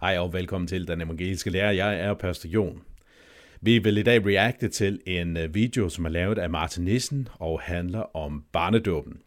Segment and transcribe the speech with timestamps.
[0.00, 1.70] Hej og velkommen til Den Evangeliske Lærer.
[1.70, 2.82] Jeg er Pastor Jon.
[3.60, 7.28] Vi vil i dag reagere til en øh, video, som er lavet af Martin Nissen
[7.34, 9.20] og handler om barnedåben.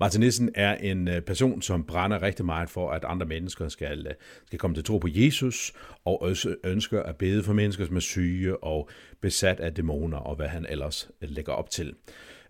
[0.00, 4.06] Martin Nissen er en øh, person, som brænder rigtig meget for, at andre mennesker skal,
[4.06, 4.14] øh,
[4.46, 5.72] skal komme til tro på Jesus,
[6.04, 8.88] og også ønsker at bede for mennesker, som er syge og
[9.20, 11.94] besat af dæmoner, og hvad han ellers lægger op til.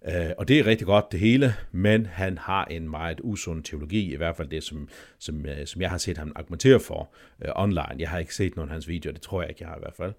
[0.09, 4.13] Øh, og det er rigtig godt det hele, men han har en meget usund teologi,
[4.13, 4.89] i hvert fald det, som,
[5.19, 7.97] som, øh, som jeg har set ham argumentere for uh, online.
[7.99, 9.83] Jeg har ikke set nogen af hans videoer, det tror jeg ikke, jeg har i
[9.83, 10.13] hvert fald.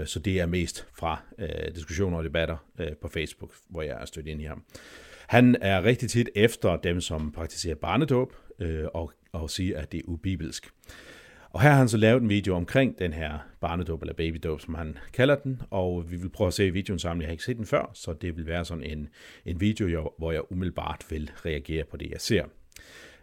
[0.00, 3.98] Uh, så det er mest fra uh, diskussioner og debatter uh, på Facebook, hvor jeg
[4.00, 4.64] er stødt ind i ham.
[5.26, 9.98] Han er rigtig tit efter dem, som praktiserer barnedåb, uh, og, og siger, at det
[9.98, 10.68] er ubibelsk.
[11.50, 14.74] Og her har han så lavet en video omkring den her barnedåb eller babydåb, som
[14.74, 17.22] han kalder den, og vi vil prøve at se videoen sammen.
[17.22, 19.08] Jeg har ikke set den før, så det vil være sådan en,
[19.44, 22.44] en video, hvor jeg umiddelbart vil reagere på det, jeg ser.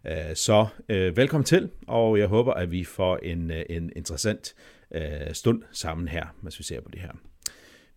[0.08, 4.56] Øh, så øh, velkommen til, og jeg håber, at vi får en, øh, en interessant
[4.92, 7.12] øh, stund sammen her, mens vi ser på det her.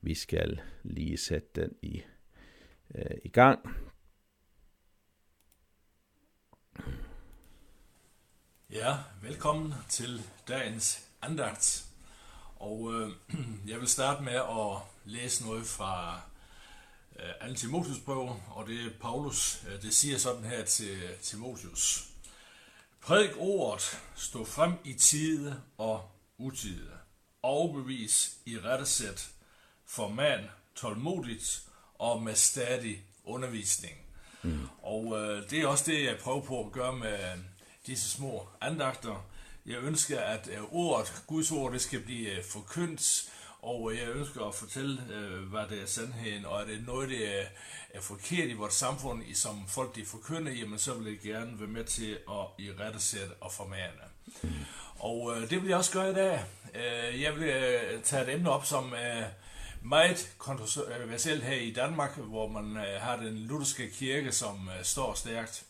[0.02, 2.02] Vi skal lige sætte den i,
[3.22, 3.58] i gang.
[8.72, 11.84] Ja, velkommen til dagens andagt.
[12.56, 13.10] Og øh,
[13.70, 16.20] jeg vil starte med at læse noget fra
[17.42, 17.54] øh, 2.
[17.54, 22.04] Timotheus brev, og det er Paulus, øh, det siger sådan her til Timotheus.
[23.00, 26.90] Prædik ordet, stå frem i tide og utide.
[27.42, 29.30] Overbevis i rettesæt,
[29.86, 31.62] forman tålmodigt
[31.94, 33.96] og med stadig undervisning.
[34.42, 34.68] Mm.
[34.82, 37.18] Og øh, det er også det, jeg prøver på at gøre med
[37.86, 39.26] disse små andagter.
[39.66, 43.30] Jeg ønsker, at øh, ordet, Guds ord, det skal blive øh, forkyndt,
[43.62, 45.00] og øh, jeg ønsker at fortælle,
[45.50, 47.44] hvad det er sandheden, og er det noget, det er,
[48.00, 51.84] forkert i vores samfund, som folk de forkynder, jamen så vil jeg gerne være med
[51.84, 54.02] til at i rettesætte og formane.
[54.98, 56.44] Og det vil jeg også gøre i dag.
[57.20, 57.52] Jeg vil
[58.04, 59.24] tage et emne op, som er
[59.82, 65.64] meget kontroversielt her i Danmark, hvor man har den lutherske kirke, som står stærkt.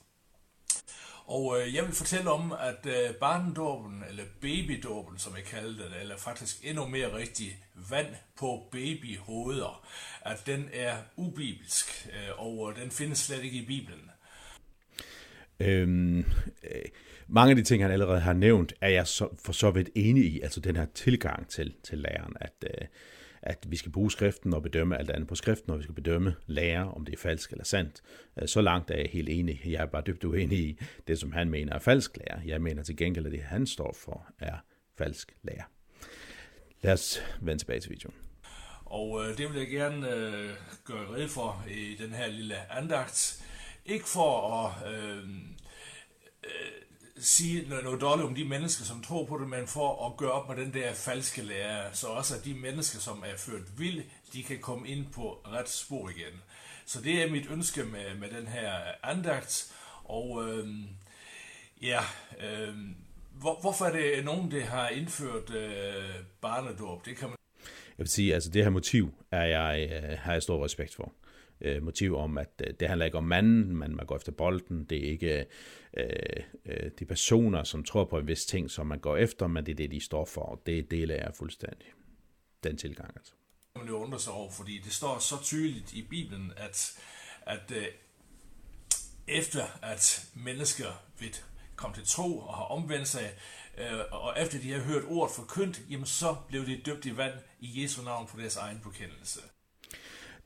[1.30, 6.00] Og øh, jeg vil fortælle om, at øh, barnedåben, eller babydåben, som jeg kalder det,
[6.00, 7.58] eller faktisk endnu mere rigtig
[7.90, 8.06] vand
[8.38, 9.86] på babyhoveder,
[10.20, 14.10] at den er ubibelsk, øh, og øh, den findes slet ikke i Bibelen.
[15.60, 16.84] Øhm, øh,
[17.28, 20.24] mange af de ting, han allerede har nævnt, er jeg så, for så vidt enig
[20.24, 22.86] i, altså den her tilgang til, til læreren, at øh,
[23.42, 26.34] at vi skal bruge skriften og bedømme alt andet på skriften, og vi skal bedømme
[26.46, 28.02] lære, om det er falsk eller sandt.
[28.42, 29.60] Øh, så langt er jeg helt enig.
[29.64, 30.78] Jeg er bare dybt uenig i
[31.08, 32.40] det, som han mener er falsk lære.
[32.46, 34.56] Jeg mener til gengæld, at det, han står for, er
[34.98, 35.64] falsk lære.
[36.82, 38.14] Lad os vende tilbage til videoen.
[38.84, 40.50] Og øh, det vil jeg gerne øh,
[40.84, 43.44] gøre red for i den her lille andagt.
[43.86, 45.18] Ikke for at øh,
[46.44, 46.79] øh,
[47.20, 50.48] sige noget dårligt om de mennesker, som tror på det, men for at gøre op
[50.48, 54.42] med den der falske lære, så også at de mennesker, som er ført vild, de
[54.42, 56.40] kan komme ind på ret spor igen.
[56.86, 58.72] Så det er mit ønske med, med den her
[59.02, 59.72] andagt,
[60.04, 60.68] og øh,
[61.82, 62.00] ja,
[62.40, 62.74] øh,
[63.32, 67.06] hvor, hvorfor er det nogen, der har indført øh, barnedåb?
[67.06, 67.36] Det kan man
[68.00, 71.12] jeg vil sige, altså det her motiv er jeg, øh, har jeg stor respekt for
[71.60, 74.84] øh, motiv om, at øh, det handler ikke om manden, men man går efter bolden.
[74.84, 75.46] Det er ikke
[75.94, 79.66] øh, øh, de personer, som tror på en vis ting, som man går efter, men
[79.66, 81.86] det er det, de står for, og det deler jeg fuldstændig.
[82.64, 83.32] Den tilgang altså.
[83.76, 86.98] Man jo undre sig over, fordi det står så tydeligt i Bibelen, at,
[87.42, 87.86] at øh,
[89.28, 91.42] efter at mennesker ved
[91.76, 93.30] kom til tro og har omvendt sig,
[93.78, 97.34] øh, og efter de har hørt ordet forkyndt, jamen så blev de døbt i vand
[97.60, 99.40] i Jesu navn på deres egen bekendelse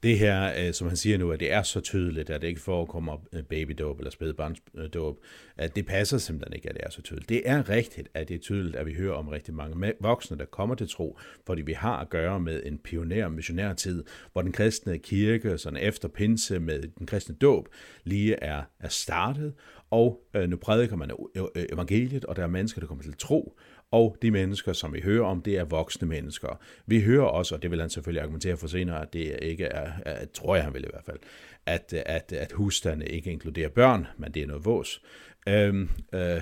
[0.05, 2.61] det her, øh, som han siger nu, at det er så tydeligt, at det ikke
[2.61, 5.19] forekommer øh, babydåb eller spædbarnsdåb,
[5.57, 7.29] at det passer simpelthen ikke, at det er så tydeligt.
[7.29, 10.45] Det er rigtigt, at det er tydeligt, at vi hører om rigtig mange voksne, der
[10.45, 14.99] kommer til tro, fordi vi har at gøre med en pioner- missionærtid, hvor den kristne
[14.99, 17.69] kirke, sådan efter pinse med den kristne dåb,
[18.05, 19.55] lige er, er startet,
[19.91, 23.59] og øh, nu prædiker man øh, evangeliet, og der er mennesker, der kommer til tro,
[23.95, 26.61] og de mennesker, som vi hører om, det er voksne mennesker.
[26.87, 29.93] Vi hører også, og det vil han selvfølgelig argumentere for senere, at det ikke er,
[30.03, 31.19] at, tror jeg han vil i hvert fald,
[31.67, 35.03] at, at, at husstande ikke inkluderer børn, men det er noget vås.
[35.49, 36.41] Øhm, øh,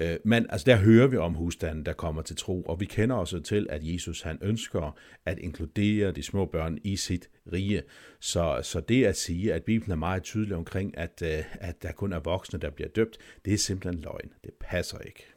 [0.00, 3.16] øh, men altså der hører vi om husstanden, der kommer til tro, og vi kender
[3.16, 4.96] også til, at Jesus han ønsker
[5.26, 7.82] at inkludere de små børn i sit rige.
[8.20, 11.92] Så, så det at sige, at Bibelen er meget tydelig omkring, at, øh, at der
[11.92, 14.32] kun er voksne, der bliver døbt, det er simpelthen løgn.
[14.44, 15.31] Det passer ikke.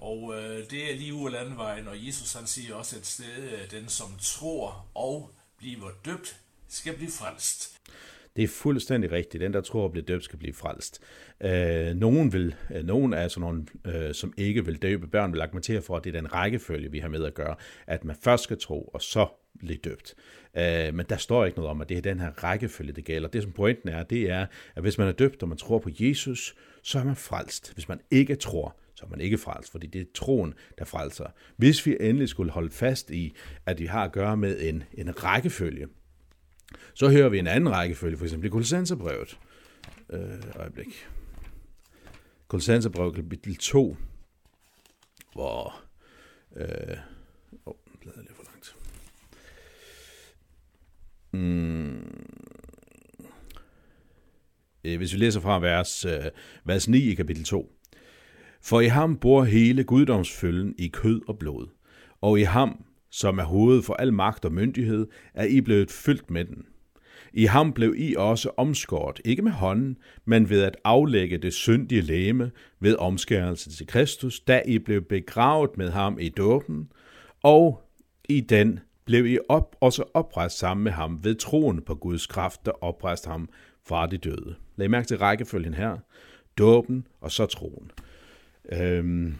[0.00, 3.68] Og øh, det er lige ud af landvejen, og Jesus han siger også et sted,
[3.70, 7.80] den som tror og bliver døbt, skal blive frelst.
[8.36, 9.40] Det er fuldstændig rigtigt.
[9.40, 11.00] Den, der tror at blive døbt, skal blive frelst.
[11.40, 15.40] Øh, nogen, vil, øh, nogen er sådan nogle, øh, som ikke vil døbe børn, vil
[15.40, 17.56] argumentere for, at det er den rækkefølge, vi har med at gøre.
[17.86, 19.26] At man først skal tro, og så
[19.58, 20.14] blive døbt.
[20.56, 23.28] Øh, men der står ikke noget om, at det er den her rækkefølge, det gælder.
[23.28, 25.90] Det, som pointen er, det er, at hvis man er døbt, og man tror på
[26.00, 27.74] Jesus, så er man frelst.
[27.74, 31.26] Hvis man ikke tror, så er man ikke frelst, fordi det er troen, der frelser.
[31.56, 33.34] Hvis vi endelig skulle holde fast i,
[33.66, 35.88] at vi har at gøre med en, en rækkefølge,
[36.94, 39.38] så hører vi en anden rækkefølge, for eksempel i Kolossenserbrevet.
[40.10, 40.20] Øh,
[40.54, 41.08] øjeblik.
[42.48, 43.96] Kolossenserbrevet kapitel 2,
[45.32, 45.82] hvor...
[46.56, 46.96] Øh,
[47.66, 48.76] oh, bladet lidt for langt.
[51.32, 51.80] Mm,
[54.82, 56.24] hvis vi læser fra vers, øh,
[56.64, 57.79] vers 9 i kapitel 2.
[58.62, 61.66] For i ham bor hele guddomsfølgen i kød og blod,
[62.20, 66.30] og i ham, som er hovedet for al magt og myndighed, er I blevet fyldt
[66.30, 66.64] med den.
[67.32, 72.00] I ham blev I også omskåret, ikke med hånden, men ved at aflægge det syndige
[72.00, 76.88] læme ved omskærelsen til Kristus, da I blev begravet med ham i dåben,
[77.42, 77.82] og
[78.28, 82.66] i den blev I op, også oprejst sammen med ham ved troen på Guds kraft,
[82.66, 83.48] der oprejste ham
[83.86, 84.54] fra de døde.
[84.76, 85.96] Læg mærke til rækkefølgen her.
[86.58, 87.90] Dåben og så troen.
[88.72, 89.34] Øhm,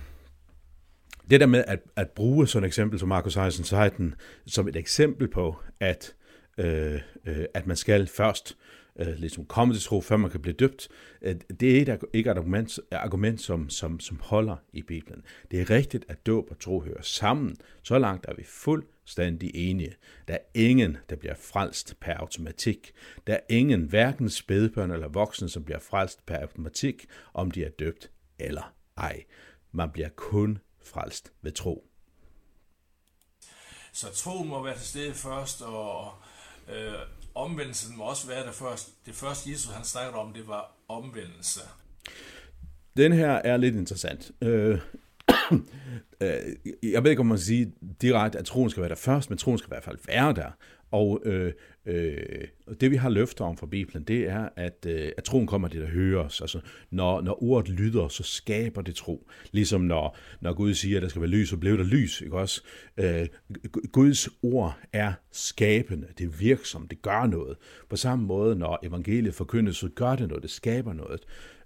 [1.31, 4.15] det der med at, at bruge sådan et eksempel som Markus 16, 16
[4.47, 6.15] som et eksempel på, at,
[6.59, 8.57] øh, øh, at man skal først
[8.99, 10.89] øh, ligesom komme til tro, før man kan blive døbt,
[11.23, 15.23] øh, det er ikke, ikke et argument, argument som, som, som holder i Bibelen.
[15.51, 17.57] Det er rigtigt, at dåb og tro hører sammen.
[17.83, 19.95] Så langt er vi fuldstændig enige.
[20.29, 22.93] Der er ingen, der bliver frelst per automatik.
[23.27, 27.71] Der er ingen, hverken spædbørn eller voksne, som bliver frelst per automatik, om de er
[27.71, 29.25] døbt eller ej.
[29.73, 31.87] Man bliver kun frelst ved tro.
[33.93, 36.13] Så troen må være til stede først, og
[36.69, 36.95] øh,
[37.35, 39.07] omvendelsen må også være der først.
[39.07, 41.61] Det første Jesus han snakkede om, det var omvendelse.
[42.97, 44.31] Den her er lidt interessant.
[44.41, 44.81] Øh,
[46.21, 47.67] øh, jeg ved ikke, om man siger
[48.01, 50.51] direkte, at troen skal være der først, men troen skal i hvert fald være der.
[50.91, 51.53] Og øh,
[51.87, 52.49] øh,
[52.81, 55.81] det vi har løfter om fra Bibelen, det er, at, øh, at troen kommer det,
[55.81, 56.41] der høres.
[56.41, 56.61] Altså,
[56.91, 59.29] når, når ordet lyder, så skaber det tro.
[59.53, 62.21] Ligesom når, når Gud siger, at der skal være lys, så blev der lys.
[62.21, 62.63] Ikke også?
[62.97, 63.27] Øh,
[63.93, 67.57] Guds ord er skabende, det er virksomt, det gør noget.
[67.89, 71.21] På samme måde, når evangeliet forkyndes, så gør det noget, det skaber noget.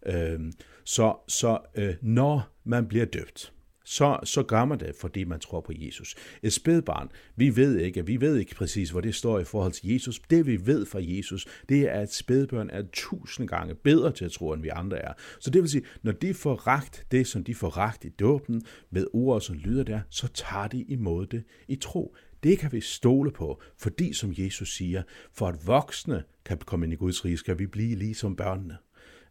[0.06, 0.40] Øh,
[0.84, 3.52] så så øh, når man bliver døbt,
[3.84, 6.14] så, så gør man det, fordi man tror på Jesus.
[6.42, 9.88] Et spædbarn, vi ved ikke, vi ved ikke præcis, hvor det står i forhold til
[9.92, 10.20] Jesus.
[10.30, 14.32] Det vi ved fra Jesus, det er, at spædbørn er tusind gange bedre til at
[14.32, 15.12] tro, end vi andre er.
[15.40, 18.62] Så det vil sige, når de får ragt det, som de får ragt i dåben,
[18.90, 22.16] med ord, som lyder der, så tager de imod det i tro.
[22.42, 25.02] Det kan vi stole på, fordi som Jesus siger,
[25.32, 28.76] for at voksne kan komme ind i Guds rige, skal vi blive ligesom børnene.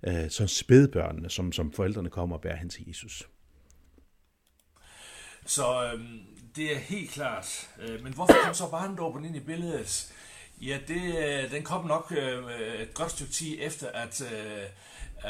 [0.08, 3.30] Øh, som spædbørnene, som, som forældrene kommer og bærer hen til Jesus.
[5.46, 6.20] Så øhm,
[6.56, 7.70] det er helt klart.
[7.82, 10.14] Øh, men hvorfor kom så barnedåben ind i billedet?
[10.62, 14.64] Ja, det, øh, den kom nok øh, et godt stykke tid efter, at, øh,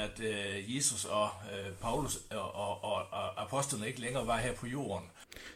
[0.04, 4.54] at øh, Jesus og øh, Paulus og, og, og, og apostlene ikke længere var her
[4.54, 5.10] på jorden.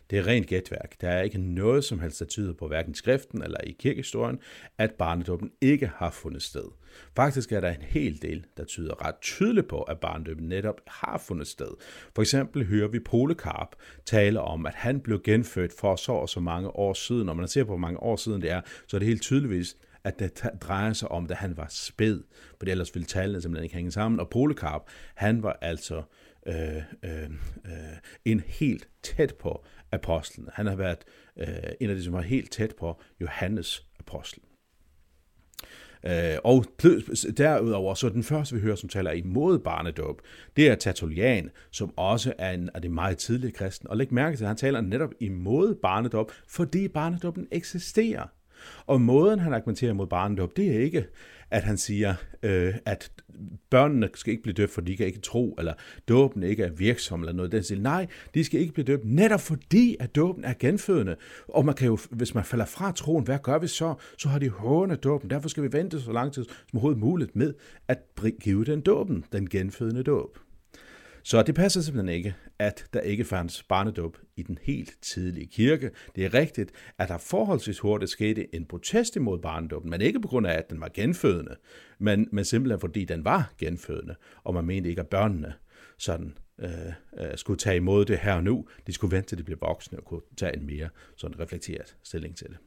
[0.09, 1.01] Det er rent gætværk.
[1.01, 4.39] Der er ikke noget som helst, der tyder på hverken skriften eller i kirkehistorien,
[4.77, 6.71] at barnedåben ikke har fundet sted.
[7.15, 11.17] Faktisk er der en hel del, der tyder ret tydeligt på, at barnedåben netop har
[11.17, 11.69] fundet sted.
[12.15, 13.75] For eksempel hører vi Polekarp
[14.05, 17.25] tale om, at han blev genfødt for så og så mange år siden.
[17.25, 19.77] Når man ser på, hvor mange år siden det er, så er det helt tydeligvis
[20.03, 22.19] at det drejer sig om, da han var spæd,
[22.59, 24.19] for ellers ville tallene simpelthen ikke hænge sammen.
[24.19, 24.81] Og Polekarp,
[25.15, 26.03] han var altså
[26.47, 27.23] øh, øh,
[27.65, 30.49] øh, en helt tæt på apostlen.
[30.53, 30.99] Han har været
[31.37, 31.47] øh,
[31.79, 34.41] en af de, som var helt tæt på Johannes apostel.
[36.05, 36.65] Øh, og
[37.37, 40.21] derudover, så den første, vi hører, som taler imod barnedåb,
[40.55, 43.89] det er Tertullian, som også er en af de meget tidlige kristne.
[43.89, 48.36] Og læg mærke til, at han taler netop imod barnedåb, fordi barnedåben eksisterer.
[48.85, 51.05] Og måden, han argumenterer mod barnedåb, det er ikke,
[51.51, 53.11] at han siger, øh, at
[53.69, 55.73] børnene skal ikke blive døbt, for de kan ikke tro, eller
[56.09, 57.81] dåben ikke er virksom, eller noget den stil.
[57.81, 61.15] Nej, de skal ikke blive døbt, netop fordi, at dåben er genfødende.
[61.47, 63.93] Og man kan jo, hvis man falder fra troen, hvad gør vi så?
[64.17, 65.29] Så har de hårene dåben.
[65.29, 67.53] Derfor skal vi vente så lang tid som overhovedet muligt med
[67.87, 67.99] at
[68.41, 70.37] give den dåben, den genfødende dåb.
[71.27, 75.91] Så det passer simpelthen ikke, at der ikke fandt barnedåb i den helt tidlige kirke.
[76.15, 80.27] Det er rigtigt, at der forholdsvis hurtigt skete en protest imod barnedåben, men ikke på
[80.27, 81.55] grund af, at den var genfødende,
[81.99, 85.53] men, men simpelthen fordi den var genfødende, og man mente ikke, at børnene
[85.97, 86.69] sådan øh,
[87.19, 88.67] øh, skulle tage imod det her og nu.
[88.87, 92.37] De skulle vente til de blev voksne og kunne tage en mere sådan reflekteret stilling
[92.37, 92.57] til det.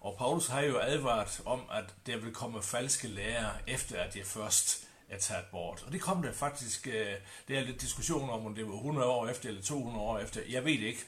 [0.00, 4.24] Og Paulus har jo advaret om, at der vil komme falske lærere, efter at jeg
[4.24, 5.84] først er taget bort.
[5.86, 7.14] Og det kom der faktisk, øh,
[7.48, 10.40] det er lidt diskussion om, om det var 100 år efter eller 200 år efter.
[10.50, 11.04] Jeg ved det ikke.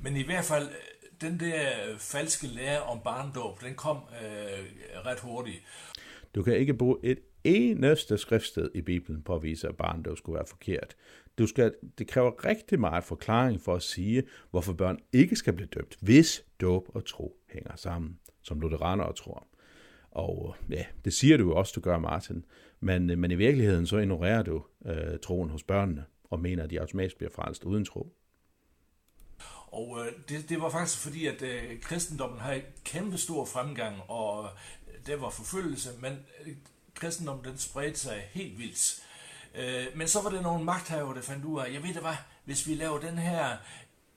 [0.00, 5.20] Men i hvert fald, øh, den der falske lære om barndåb, den kom øh, ret
[5.20, 5.62] hurtigt.
[6.34, 10.36] Du kan ikke bruge et eneste skriftsted i Bibelen på at vise, at barndåb skulle
[10.36, 10.96] være forkert.
[11.38, 15.68] Du skal, det kræver rigtig meget forklaring for at sige, hvorfor børn ikke skal blive
[15.68, 19.46] døbt, hvis dåb og tro hænger sammen, som lutheranere tror.
[20.10, 22.44] Og øh, ja, det siger du jo også, du gør, Martin.
[22.80, 26.80] Men, men i virkeligheden så ignorerer du øh, troen hos børnene og mener, at de
[26.80, 28.16] automatisk bliver frelst uden tro.
[29.66, 34.50] Og øh, det, det var faktisk fordi, at øh, kristendommen har kæmpe stor fremgang, og
[35.06, 36.12] der var forfølgelse, men
[36.46, 36.56] øh,
[36.94, 39.02] kristendommen den spredte sig helt vildt.
[39.54, 42.16] Øh, men så var det nogle magthavere, der fandt ud af, jeg ved det hvad,
[42.44, 43.56] hvis vi laver den her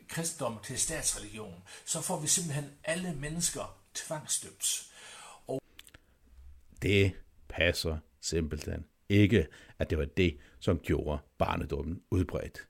[0.08, 4.92] kristendom til statsreligion, så får vi simpelthen alle mennesker tvangstøbt.
[5.48, 5.62] Og
[6.82, 7.14] det
[7.50, 9.46] passer simpelthen ikke,
[9.80, 12.68] at det var det, som gjorde barnedommen udbredt.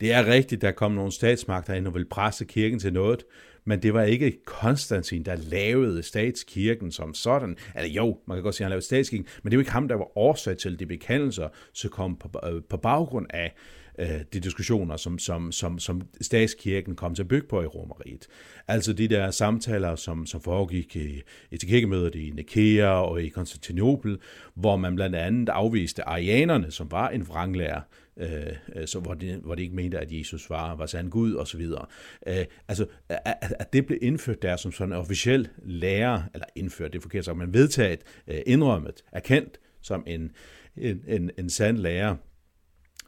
[0.00, 3.24] Det er rigtigt, der kom nogle statsmagter ind og ville presse kirken til noget,
[3.64, 7.56] men det var ikke Konstantin, der lavede statskirken som sådan.
[7.74, 9.88] Eller jo, man kan godt sige, at han lavede statskirken, men det var ikke ham,
[9.88, 13.54] der var årsag til de bekendelser, som kom på, øh, på baggrund af
[13.98, 18.26] øh, de diskussioner, som, som, som, som statskirken kom til at bygge på i Romeriet.
[18.68, 23.28] Altså de der samtaler, som, som foregik i, i til kirkemødet i Nikea og i
[23.28, 24.18] Konstantinopel,
[24.54, 27.80] hvor man blandt andet afviste arianerne, som var en vranglærer,
[28.16, 28.30] øh,
[28.74, 31.68] øh, så hvor, de, hvor de ikke mente, at Jesus var, var sand Gud osv.
[31.68, 31.84] så.
[32.26, 36.92] Øh, altså, at, at det blev indført der som sådan en officiel lærer, eller indført,
[36.92, 40.30] det er forkert sagt, men vedtaget, øh, indrømmet, erkendt som en,
[40.76, 42.16] en, en, en sand lærer,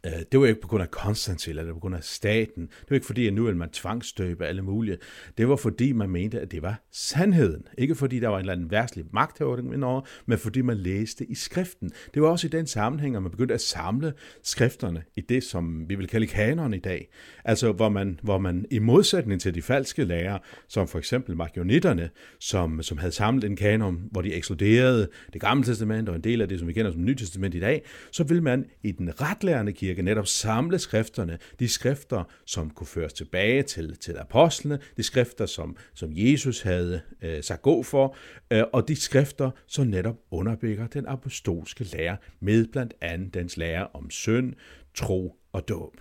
[0.09, 2.63] Øh, det var ikke på grund af Konstantin, eller det var på grund af staten.
[2.63, 4.99] Det var ikke fordi, at nu ville man tvangstøbe alle mulige.
[5.39, 7.63] Det var fordi, man mente, at det var sandheden.
[7.79, 11.35] Ikke fordi, der var en eller anden værtslig magthavning over, men fordi man læste i
[11.35, 11.91] skriften.
[12.15, 14.13] Det var også i den sammenhæng, at man begyndte at samle
[14.43, 17.09] skrifterne i det, som vi vil kalde kanon i dag.
[17.45, 20.39] Altså, hvor man, hvor man i modsætning til de falske lærere,
[20.69, 22.11] som for eksempel margionitterne,
[22.41, 26.41] som, som havde samlet en kanon, hvor de ekskluderede det gamle testament og en del
[26.41, 29.21] af det, som vi kender som Nyt Testament i dag, så vil man i den
[29.21, 34.79] retlærende kirke kirke netop samle skrifterne, de skrifter, som kunne føres tilbage til, til apostlene,
[34.97, 38.17] de skrifter, som, som Jesus havde øh, sagt god for,
[38.51, 43.89] øh, og de skrifter, som netop underbygger den apostolske lære med blandt andet dens lære
[43.95, 44.55] om synd,
[44.95, 45.97] tro og dåb.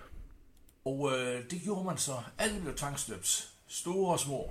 [0.84, 2.12] Og øh, det gjorde man så.
[2.38, 4.50] Alle blev tvangstøbt, store og små.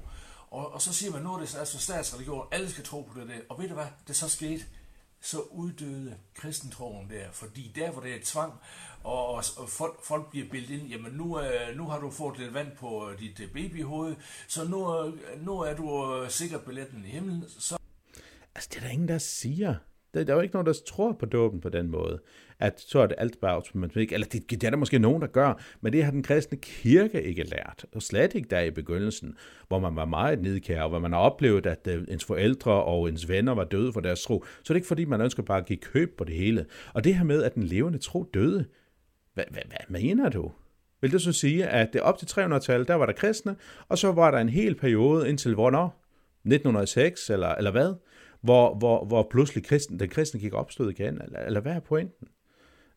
[0.51, 3.27] Og, og så siger man, nu er det altså statsreligion, alle skal tro på det
[3.27, 3.39] der.
[3.49, 4.63] Og ved du hvad, det så skete?
[5.21, 8.53] Så uddøde kristentroen der, fordi der hvor det er tvang,
[9.03, 12.53] og, og folk, folk bliver bildet ind, jamen nu, øh, nu har du fået lidt
[12.53, 14.15] vand på øh, dit øh, babyhoved,
[14.47, 15.11] så nu,
[15.45, 17.43] nu er du sikkert billetten i himlen.
[17.47, 17.77] Så...
[18.55, 19.75] Altså det er der ingen, der siger.
[20.13, 22.19] Der, der er jo ikke nogen, der tror på dåben på den måde.
[22.59, 24.11] At så er det alt bare automatik.
[24.11, 27.23] Eller det, det er der måske nogen, der gør, men det har den kristne kirke
[27.23, 27.85] ikke lært.
[27.95, 29.35] Og slet ikke der i begyndelsen,
[29.67, 33.09] hvor man var meget nidkær, og hvor man har oplevet, at øh, ens forældre og
[33.09, 34.43] ens venner var døde for deres tro.
[34.63, 36.65] Så er det ikke fordi, man ønsker bare at give køb på det hele.
[36.93, 38.65] Og det her med, at den levende tro døde,
[39.33, 40.51] hvad, hvad, hvad mener du?
[41.01, 43.55] Vil det så sige, at det op til 300-tallet, der var der kristne,
[43.89, 46.03] og så var der en hel periode indtil hvornår?
[46.45, 47.93] 1906, eller, eller hvad?
[48.41, 52.27] hvor, hvor, hvor pludselig kristen, den kristne gik opstået igen, eller, eller hvad er pointen?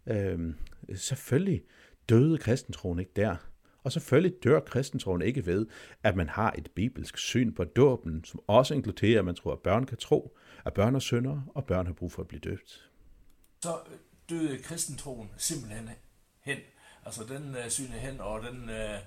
[0.07, 0.55] Øh,
[0.95, 1.63] selvfølgelig
[2.09, 3.37] døde kristentroen ikke der.
[3.85, 5.67] Og selvfølgelig dør kristentroen ikke ved,
[6.03, 9.59] at man har et bibelsk syn på dåben, som også inkluderer, at man tror, at
[9.59, 12.91] børn kan tro, at børn er syndere, og børn har brug for at blive døbt.
[13.63, 13.79] Så
[14.31, 15.91] døde kristentroen simpelthen
[16.41, 16.59] hen.
[17.07, 18.99] Altså den øh, uh, syne hen, og den, uh,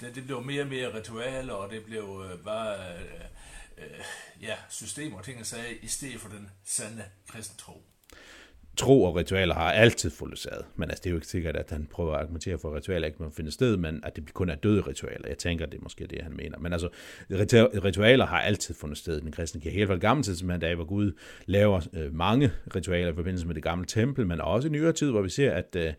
[0.00, 4.04] det, det blev mere og mere ritualer, og det blev uh, bare uh, øh,
[4.40, 7.82] ja, systemer og ting og sager, i stedet for den sande kristentro.
[8.76, 11.86] Tro og ritualer har altid fulgt men altså, det er jo ikke sikkert, at han
[11.90, 14.54] prøver at argumentere for, at ritualer ikke må finde sted, men at det kun er
[14.54, 15.28] døde ritualer.
[15.28, 16.58] Jeg tænker, det er måske det, han mener.
[16.58, 16.88] Men altså,
[17.84, 19.76] ritualer har altid fundet sted i den kristne kirke.
[19.76, 21.12] Helt fra det gamle testament af, hvor Gud
[21.46, 25.10] laver øh, mange ritualer i forbindelse med det gamle tempel, men også i nyere tid,
[25.10, 25.92] hvor vi ser, at øh,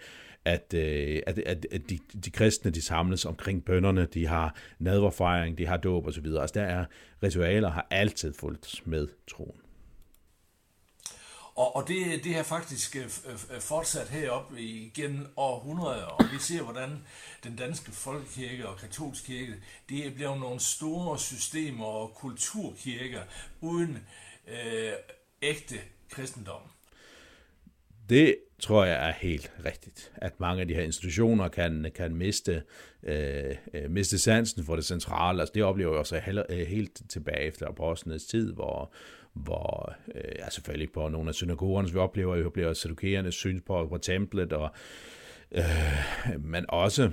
[0.45, 5.57] at, øh, at, at, at de, de kristne de samles omkring bønderne, de har nadverfejring,
[5.57, 6.25] de har dåb osv.
[6.25, 6.85] Altså der er
[7.23, 9.62] ritualer har altid fulgt med troen.
[11.55, 16.61] Og, og det, det har faktisk øh, øh, fortsat heroppe igennem århundreder, og vi ser,
[16.63, 16.89] hvordan
[17.43, 19.55] den danske folkekirke og katolsk kirke,
[19.89, 23.21] det er blevet nogle store systemer og kulturkirker
[23.61, 23.97] uden
[24.47, 24.93] øh,
[25.41, 25.75] ægte
[26.09, 26.61] kristendom.
[28.09, 32.63] Det tror jeg er helt rigtigt, at mange af de her institutioner kan, kan miste,
[33.03, 35.41] øh, øh miste sansen for det centrale.
[35.41, 38.93] Altså det oplever jeg også helt, øh, helt tilbage efter apostlenes tid, hvor,
[39.33, 43.87] hvor øh, ja, selvfølgelig på nogle af synagogerne, vi oplever, vi oplever sadukerende syns på,
[43.87, 44.69] på templet, og,
[45.51, 45.63] øh,
[46.39, 47.11] men også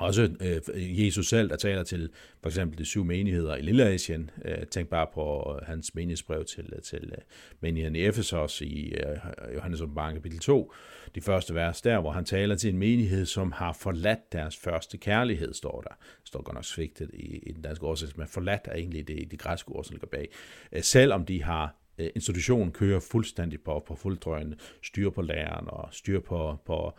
[0.00, 2.10] også øh, Jesus selv, der taler til
[2.42, 4.30] for eksempel de syv menigheder i Lille Asien.
[4.44, 7.22] Øh, tænk bare på øh, hans menighedsbrev til, øh, til øh,
[7.60, 10.72] menigheden i Efesos i øh, Johannes åbenbaring kapitel 2,
[11.14, 14.98] de første vers der, hvor han taler til en menighed, som har forladt deres første
[14.98, 15.94] kærlighed, står der.
[16.20, 19.30] Det står godt nok svigtet i, i den danske oversættelse, men forladt er egentlig det,
[19.30, 20.28] det græske ord, som ligger bag.
[20.72, 25.88] Øh, selvom de har øh, institutionen kører fuldstændig på, på fulddrøgende, styr på læreren og
[25.92, 26.92] styr på, på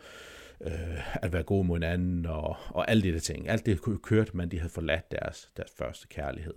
[0.66, 3.48] øh, at være god mod hinanden og, og alle de der ting.
[3.48, 6.54] Alt det kørte man, de havde forladt deres, deres første kærlighed.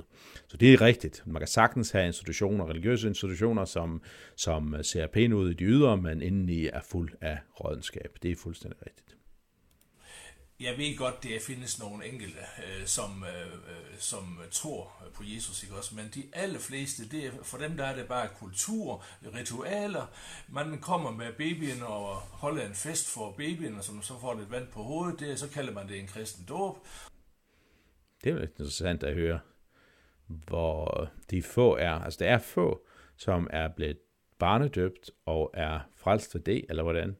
[0.48, 1.24] Så det er rigtigt.
[1.26, 4.02] Man kan sagtens have institutioner, religiøse institutioner, som,
[4.36, 8.18] som ser pæne ud i de ydre, men indeni er fuld af rådenskab.
[8.24, 9.13] Det er fuldstændig rigtigt
[10.64, 15.64] jeg ved godt, det findes nogle enkelte, øh, som, øh, øh, som tror på Jesus,
[15.64, 15.96] ikke også?
[15.96, 19.04] Men de allerfleste, det er, for dem der er det bare kultur,
[19.36, 20.06] ritualer.
[20.48, 24.68] Man kommer med babyen og holder en fest for babyen, og så får lidt vand
[24.68, 26.78] på hovedet, det, så kalder man det en kristen dåb.
[28.24, 29.40] Det er jo interessant at høre,
[30.28, 31.92] hvor de få er.
[31.92, 32.86] Altså, der er få,
[33.18, 33.98] som er blevet
[34.40, 37.16] barnedøbt og er frelst for det, eller hvordan?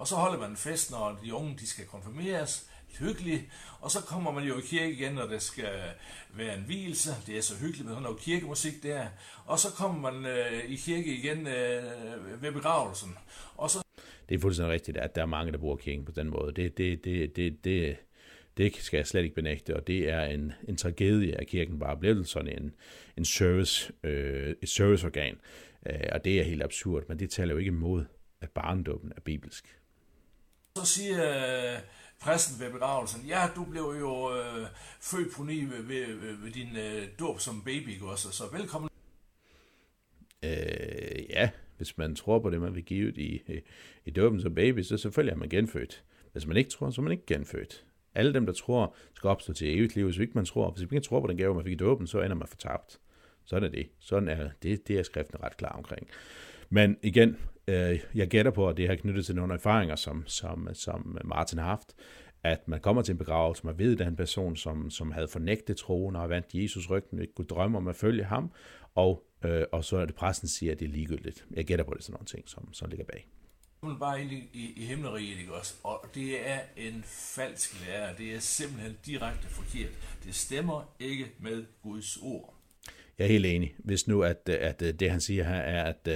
[0.00, 3.42] Og så holder man en fest, når de unge de skal konfirmeres, hyggeligt,
[3.80, 5.72] og så kommer man jo i kirke igen, når der skal
[6.34, 7.10] være en hvilelse.
[7.26, 9.06] Det er så hyggeligt med sådan noget kirkemusik der.
[9.44, 13.18] Og så kommer man øh, i kirke igen øh, ved begravelsen.
[13.54, 13.82] Og så
[14.28, 16.52] det er fuldstændig rigtigt, at der er mange, der bruger kirken på den måde.
[16.52, 17.96] Det, det, det, det, det,
[18.56, 21.92] det skal jeg slet ikke benægte, og det er en, en tragedie, at kirken bare
[21.92, 22.74] er blevet sådan en,
[23.16, 25.40] en service, øh, et serviceorgan.
[25.86, 28.04] Øh, og det er helt absurd, men det taler jo ikke imod,
[28.40, 29.79] at barndåben er bibelsk.
[30.76, 31.80] Så siger øh,
[32.20, 34.66] præsten ved begravelsen, ja, du blev jo øh,
[35.00, 38.90] født på ny ved, ved, ved din øh, dåb som baby også, så velkommen.
[40.42, 43.60] Øh, ja, hvis man tror på det, man vil give i, i,
[44.04, 46.04] i dåben som baby, så selvfølgelig er man genfødt.
[46.32, 47.84] Hvis man ikke tror, så er man ikke genfødt.
[48.14, 50.04] Alle dem, der tror, skal opstå til evigt liv.
[50.04, 52.06] Hvis ikke man tror, hvis man ikke tror på den gave, man fik i dåben,
[52.06, 53.00] så ender man fortabt.
[53.44, 53.88] Sådan er det.
[53.98, 54.88] Sådan er det.
[54.88, 56.08] Det er skriften ret klar omkring.
[56.70, 57.36] Men igen,
[58.14, 61.66] jeg gætter på, at det har knyttet til nogle erfaringer, som, som, som Martin har
[61.66, 61.94] haft,
[62.42, 65.76] at man kommer til en begravelse, man ved, at en person, som, som havde fornægtet
[65.76, 68.50] troen og vandt Jesus rygten, ikke kunne drømme om at følge ham,
[68.94, 71.44] og, øh, og så er det præsten siger, at det er ligegyldigt.
[71.50, 73.28] Jeg gætter på, det sådan nogle ting, som, som ligger bag.
[73.82, 75.74] Man bare ind i, i, i himmeleriget, ikke også?
[75.82, 78.14] Og det er en falsk lære.
[78.18, 79.90] Det er simpelthen direkte forkert.
[80.24, 82.54] Det stemmer ikke med Guds ord.
[83.18, 83.74] Jeg er helt enig.
[83.78, 86.08] Hvis nu, at, at det han siger her er, at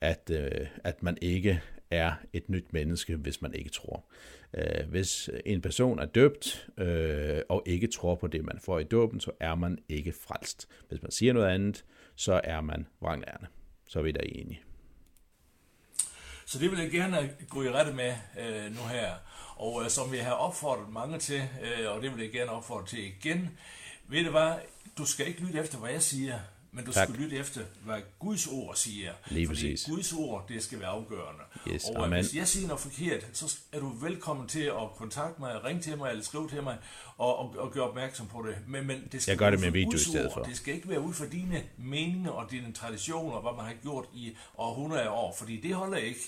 [0.00, 4.04] at, øh, at man ikke er et nyt menneske, hvis man ikke tror.
[4.54, 8.84] Øh, hvis en person er døbt øh, og ikke tror på det, man får i
[8.84, 10.68] dåben, så er man ikke frelst.
[10.88, 13.46] Hvis man siger noget andet, så er man vranglærende.
[13.88, 14.60] Så er vi der enige.
[16.46, 19.14] Så det vil jeg gerne gå i rette med øh, nu her.
[19.56, 22.86] Og øh, som vi har opfordret mange til, øh, og det vil jeg gerne opfordre
[22.86, 23.58] til igen,
[24.08, 24.52] ved du hvad,
[24.98, 26.38] du skal ikke lytte efter, hvad jeg siger,
[26.76, 27.08] men du tak.
[27.08, 29.12] skal lytte efter, hvad Guds ord siger.
[29.28, 29.84] Lige fordi præcis.
[29.84, 31.42] Guds ord, det skal være afgørende.
[31.68, 32.20] Yes, og amen.
[32.20, 35.98] hvis jeg siger noget forkert, så er du velkommen til at kontakte mig, ringe til
[35.98, 36.76] mig eller skrive til mig
[37.16, 38.56] og, og, og gøre opmærksom på det.
[38.66, 40.42] Men, men det skal jeg gør det med video i stedet for.
[40.42, 44.04] Det skal ikke være ud for dine meninger og dine traditioner, hvad man har gjort
[44.14, 46.20] i århundrede af år, fordi det holder ikke.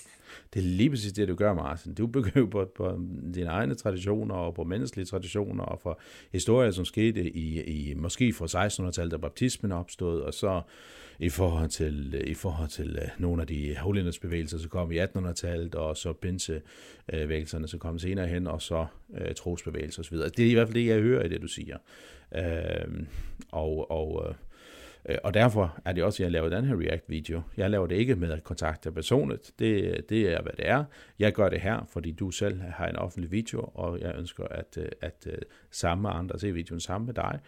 [0.53, 1.93] Det er lige præcis det, du gør, Martin.
[1.93, 2.99] Du bygger på, på
[3.33, 5.99] dine egne traditioner og på menneskelige traditioner og for
[6.31, 10.61] historier, som skete i, i måske fra 1600-tallet, da baptismen opstod, og så
[11.19, 15.75] i forhold til, i forhold til øh, nogle af de holiness-bevægelser, så kom i 1800-tallet,
[15.75, 20.17] og så pinsevægelserne, så kom senere hen, og så uh, trosbevægelser osv.
[20.17, 21.77] Det er i hvert fald det, jeg hører i det, du siger.
[22.31, 23.03] Uh,
[23.51, 24.35] og og uh,
[25.09, 27.41] Øh, og derfor er det også, at jeg laver den her React-video.
[27.57, 29.51] Jeg laver det ikke med at kontakte personligt.
[29.59, 30.83] Det, det er, hvad det er.
[31.19, 34.77] Jeg gør det her, fordi du selv har en offentlig video, og jeg ønsker at,
[34.77, 35.37] øh, at, øh,
[35.71, 37.39] samme andre se videoen sammen med dig.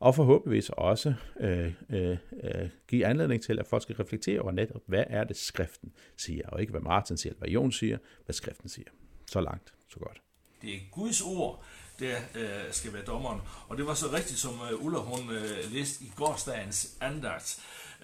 [0.00, 2.16] Og forhåbentligvis også øh, øh,
[2.88, 6.60] give anledning til, at folk skal reflektere over netop, hvad er det, skriften siger, og
[6.60, 8.88] ikke hvad Martin siger, eller hvad Jon siger, hvad skriften siger.
[9.26, 10.22] Så langt, så godt.
[10.62, 11.64] Det er Guds ord,
[12.00, 13.40] der øh, skal være dommeren.
[13.68, 17.60] Og det var så rigtigt, som øh, Ulla hun øh, læste i gårsdagens andagt.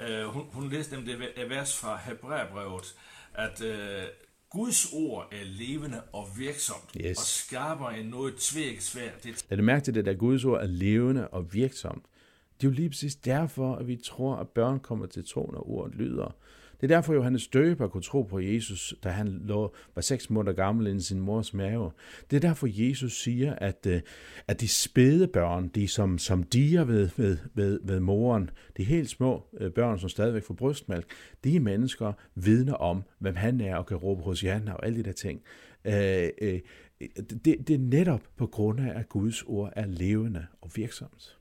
[0.09, 2.95] Øh, hun, hun læste nemlig det vers fra Hebræerbrevet,
[3.35, 4.03] at øh,
[4.51, 7.19] Guds ord er levende og virksomt, yes.
[7.19, 9.25] og skarper end noget tvækket svært.
[9.25, 9.47] Det...
[9.51, 12.05] Lad det mærke til det, at Guds ord er levende og virksomt.
[12.61, 15.71] Det er jo lige præcis derfor, at vi tror, at børn kommer til tro, når
[15.71, 16.35] ordet lyder.
[16.81, 20.57] Det er derfor, Johannes Døber kunne tro på Jesus, da han lå, var seks måneder
[20.57, 21.91] gammel i sin mors mave.
[22.31, 24.01] Det er derfor, Jesus siger, at, øh,
[24.49, 29.11] at de spæde børn, de som, som diger ved, ved, ved, ved moren, de helt
[29.11, 31.07] små øh, børn, som stadigvæk får brystmælk,
[31.45, 35.03] de mennesker vidner om, hvem han er og kan råbe hos Jan og alle de
[35.03, 35.43] der ting.
[35.85, 36.61] Øh, øh,
[37.45, 41.37] det, det er netop på grund af, at Guds ord er levende og virksomt.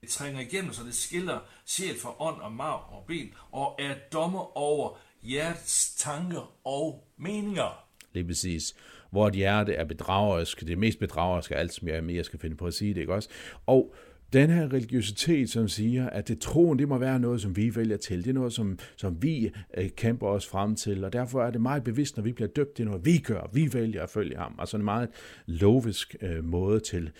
[0.00, 3.94] Det trænger igennem, så det skiller sjæl fra ånd og marv og ben, og er
[4.12, 7.84] dommer over hjertets tanker og meninger.
[8.12, 8.74] Lige præcis.
[9.10, 12.56] Hvor et hjerte er bedragerisk, det mest bedrageriske af alt, som jeg mere skal finde
[12.56, 13.28] på at sige det, ikke også?
[13.66, 13.94] Og
[14.32, 17.96] den her religiøsitet, som siger, at det troen, det må være noget, som vi vælger
[17.96, 18.24] til.
[18.24, 21.60] Det er noget, som, som vi øh, kæmper os frem til, og derfor er det
[21.60, 23.50] meget bevidst, når vi bliver døbt, det er noget, vi gør.
[23.52, 24.54] Vi vælger at følge ham.
[24.58, 25.08] Altså en meget
[25.46, 27.10] lovisk øh, måde til,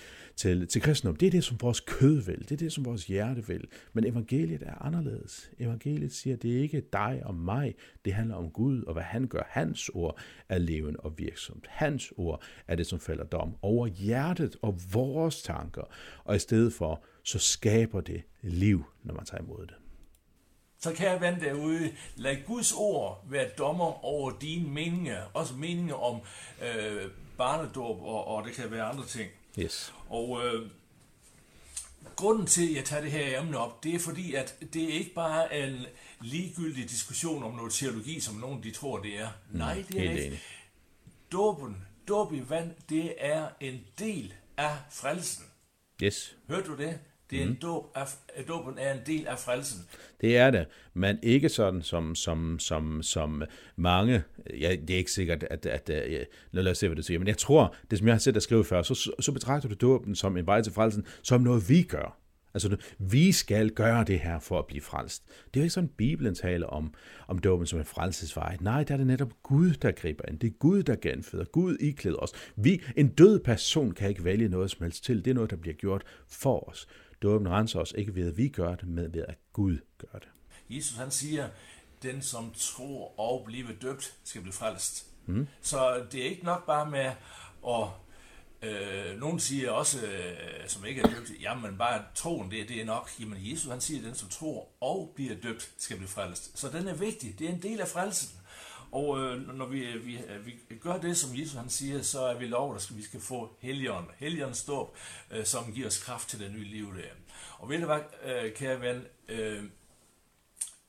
[0.41, 1.17] til, til kristendom.
[1.17, 2.39] Det er det, som vores kød vil.
[2.39, 3.69] Det er det, som vores hjerte vil.
[3.93, 5.51] Men evangeliet er anderledes.
[5.59, 7.75] Evangeliet siger, at det er ikke dig og mig.
[8.05, 9.43] Det handler om Gud og hvad han gør.
[9.49, 11.67] Hans ord er levende og virksomt.
[11.69, 15.83] Hans ord er det, som falder dom over hjertet og vores tanker.
[16.25, 19.75] Og i stedet for, så skaber det liv, når man tager imod det.
[20.79, 25.95] Så kan ven vende derude, lad Guds ord være dommer over dine meninger, også meninger
[25.95, 26.21] om
[26.63, 29.31] øh, barnedåb, og, og det kan være andre ting.
[29.59, 29.95] Yes.
[30.09, 30.71] Og øh,
[32.17, 34.89] grunden til, at jeg tager det her emne op, det er fordi, at det er
[34.99, 35.87] ikke bare en
[36.21, 39.29] ligegyldig diskussion om noget teologi, som nogen de tror, det er.
[39.51, 40.41] Mm, Nej, det er ikke.
[41.33, 45.45] Dåben, dåb i vand, det er en del af frelsen.
[46.03, 46.37] Yes.
[46.49, 46.99] Hørte du det?
[47.31, 47.51] Det er mm.
[47.51, 48.07] en dåb af,
[48.49, 49.81] dåben er en del af frelsen.
[50.21, 53.43] Det er det, men ikke sådan som, som, som, som
[53.77, 54.23] mange,
[54.61, 57.19] ja, det er ikke sikkert, at, at, at ja, lad os se, hvad du siger,
[57.19, 59.75] men jeg tror, det som jeg har set dig skrive før, så, så betragter du
[59.75, 62.21] dåben som en vej til frelsen, som noget vi gør.
[62.55, 65.23] Altså, vi skal gøre det her for at blive frelst.
[65.27, 66.95] Det er jo ikke sådan, Bibelen taler om,
[67.29, 68.57] om dåben som en frelsesvej.
[68.61, 70.39] Nej, der er det netop Gud, der griber ind.
[70.39, 71.45] Det er Gud, der genføder.
[71.45, 72.33] Gud iklæder os.
[72.57, 75.25] Vi, en død person kan ikke vælge noget som helst til.
[75.25, 76.87] Det er noget, der bliver gjort for os.
[77.23, 80.29] Dåben renser os ikke ved, at vi gør det, men ved, at Gud gør det.
[80.71, 81.49] Jesus han siger,
[82.03, 85.07] den som tror og bliver døbt, skal blive frelst.
[85.27, 85.47] Mm.
[85.63, 87.11] Så det er ikke nok bare med
[87.69, 87.89] at
[88.63, 92.85] Øh, nogen siger også, øh, som ikke er døbt, jamen bare troen, det, det er
[92.85, 93.11] nok.
[93.21, 96.59] Jamen Jesus han siger, at den som tror og bliver døbt, skal blive frelst.
[96.59, 97.39] Så den er vigtig.
[97.39, 98.40] Det er en del af frelsen.
[98.93, 102.21] Og øh, når vi, øh, vi, øh, vi gør det, som Jesus han siger, så
[102.21, 104.05] er vi lov, at vi skal få helgen.
[104.19, 104.97] Helgen står,
[105.31, 107.15] øh, som giver os kraft til det nye liv der.
[107.59, 109.65] Og ved du hvad, øh, kære ven, øh,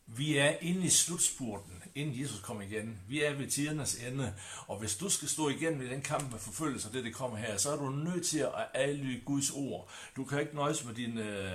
[0.05, 2.99] vi er inde i slutspurten, inden Jesus kommer igen.
[3.07, 4.33] Vi er ved tidernes ende,
[4.67, 7.57] og hvis du skal stå igen i den kamp med forfølgelse, det det kommer her,
[7.57, 9.89] så er du nødt til at adlyde Guds ord.
[10.15, 11.17] Du kan ikke nøjes med din...
[11.17, 11.51] Øh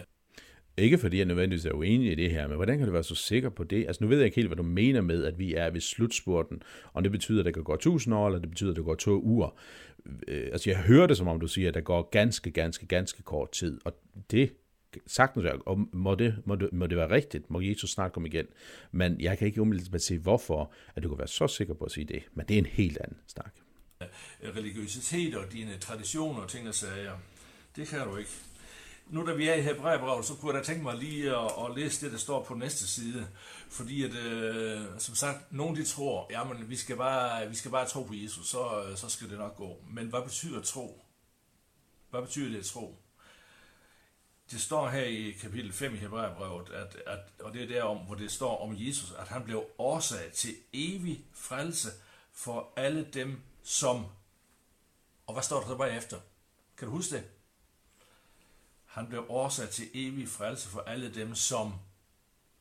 [0.79, 3.15] ikke fordi jeg nødvendigvis er uenig i det her, men hvordan kan du være så
[3.15, 3.87] sikker på det?
[3.87, 6.63] Altså nu ved jeg ikke helt, hvad du mener med, at vi er ved slutspurten,
[6.93, 8.95] og det betyder, at der kan gå 1000 år, eller det betyder, at det går
[8.95, 9.59] to uger.
[10.29, 13.23] Øh, altså jeg hører det, som om du siger, at der går ganske, ganske, ganske
[13.23, 13.93] kort tid, og
[14.31, 14.53] det
[15.07, 18.29] sagtens være, og må det, må, det, må det være rigtigt, må Jesus snart komme
[18.29, 18.47] igen.
[18.93, 21.91] Men jeg kan ikke umiddelbart se, hvorfor at du kan være så sikker på at
[21.91, 22.23] sige det.
[22.35, 23.55] Men det er en helt anden snak.
[24.03, 27.13] Øh, religiøsitet og dine traditioner og ting og sager,
[27.77, 28.31] det kan du ikke.
[29.07, 31.77] Nu da vi er i Hebræerbrevet, så kunne jeg da tænke mig lige at, at
[31.77, 33.29] læse det, der står på næste side.
[33.69, 37.87] Fordi at, øh, som sagt, nogen de tror, jamen vi skal bare, vi skal bare
[37.87, 39.85] tro på Jesus, så, øh, så skal det nok gå.
[39.91, 41.05] Men hvad betyder tro?
[42.11, 43.03] Hvad betyder det at tro?
[44.51, 48.15] det står her i kapitel 5 i Hebræerbrevet, at, at, og det er derom, hvor
[48.15, 51.89] det står om Jesus, at han blev årsag til evig frelse
[52.33, 54.07] for alle dem, som...
[55.27, 56.21] Og hvad står der så bare efter?
[56.79, 57.25] Kan du huske det?
[58.97, 61.73] Han blev årsag til evig frelse for alle dem, som...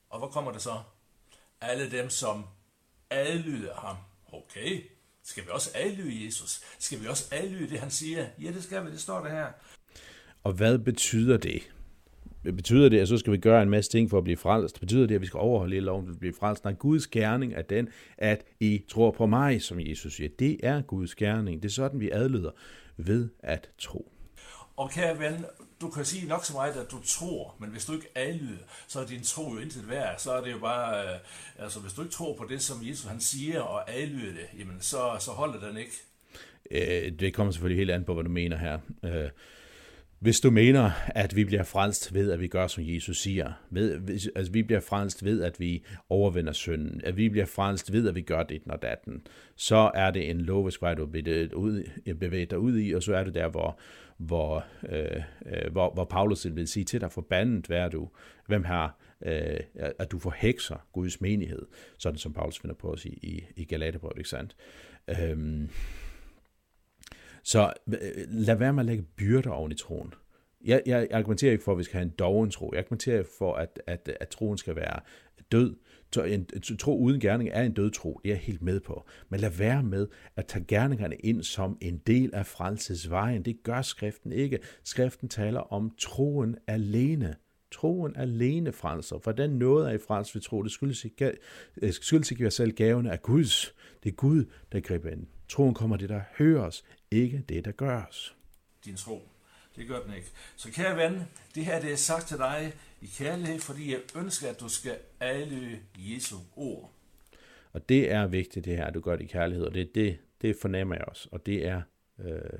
[0.09, 0.79] Og hvor kommer det så?
[1.61, 2.45] Alle dem, som
[3.09, 3.95] adlyder ham.
[4.33, 4.81] Okay,
[5.23, 6.61] skal vi også adlyde Jesus?
[6.79, 8.27] Skal vi også adlyde det, han siger?
[8.41, 9.47] Ja, det skal vi, det står der her.
[10.43, 11.71] Og hvad betyder det?
[12.43, 14.79] Betyder det, at så skal vi gøre en masse ting for at blive frelst?
[14.79, 16.63] Betyder det, at vi skal overholde loven for at blive frelst?
[16.63, 20.29] Nej, Guds gerning er den, at I tror på mig, som Jesus siger.
[20.39, 21.63] Det er Guds gerning.
[21.63, 22.51] Det er sådan, vi adlyder
[22.97, 24.11] ved at tro.
[24.75, 25.45] Og kære ven,
[25.81, 28.99] du kan sige nok så meget, at du tror, men hvis du ikke adlyder, så
[28.99, 30.19] er din tro jo intet værd.
[30.19, 31.19] Så er det jo bare, øh,
[31.59, 34.81] altså hvis du ikke tror på det, som Jesus han siger, og adlyder det, jamen
[34.81, 35.91] så, så holder den ikke.
[36.71, 38.79] Øh, det kommer selvfølgelig helt an på, hvad du mener her.
[39.03, 39.29] Øh,
[40.25, 44.09] hvis du mener, at vi bliver frelst ved, at vi gør, som Jesus siger, ved,
[44.35, 48.15] altså vi bliver frelst ved, at vi overvinder synden, at vi bliver frelst ved, at
[48.15, 52.79] vi gør det når datten, så er det en lovisk vej, du bevæger dig ud
[52.79, 53.79] i, og så er det der, hvor,
[54.17, 58.09] hvor, øh, øh, hvor, hvor Paulus vil sige til dig, forbandet vær du,
[58.47, 61.65] hvem har, øh, at du forhekser Guds menighed,
[61.97, 64.55] sådan som Paulus finder på os i, i, i Galaterbrevet, ikke sandt?
[65.07, 65.69] Øhm,
[67.45, 70.13] så øh, lad være med at lægge byrder oven i troen.
[70.65, 72.69] Jeg, jeg argumenterer ikke for, at vi skal have en doven tro.
[72.73, 74.99] Jeg argumenterer for, at, at, at troen skal være
[75.51, 75.75] død.
[76.25, 76.47] En
[76.79, 78.19] tro uden gerning er en død tro.
[78.23, 79.05] Det er jeg helt med på.
[79.29, 83.45] Men lad være med at tage gerningerne ind som en del af frelsesvejen.
[83.45, 84.59] Det gør skriften ikke.
[84.83, 87.35] Skriften taler om troen alene.
[87.71, 89.19] Troen alene frelser.
[89.23, 90.63] For den noget er i frels ved tro.
[90.63, 91.31] Det skyldes ikke,
[91.81, 93.75] øh, skyldes ikke selv gavene af Guds.
[94.03, 95.27] Det er Gud, der griber ind.
[95.49, 96.83] Troen kommer det, der høres,
[97.21, 98.35] ikke det, der gøres.
[98.85, 99.29] Din tro.
[99.75, 100.31] Det gør den ikke.
[100.55, 101.21] Så kære ven,
[101.55, 104.97] det her det er sagt til dig i kærlighed, fordi jeg ønsker, at du skal
[105.19, 106.91] alle Jesu ord.
[107.73, 110.17] Og det er vigtigt, det her, at du gør det i kærlighed, og det, det,
[110.41, 111.81] det fornemmer jeg også, og det er,
[112.19, 112.59] øh,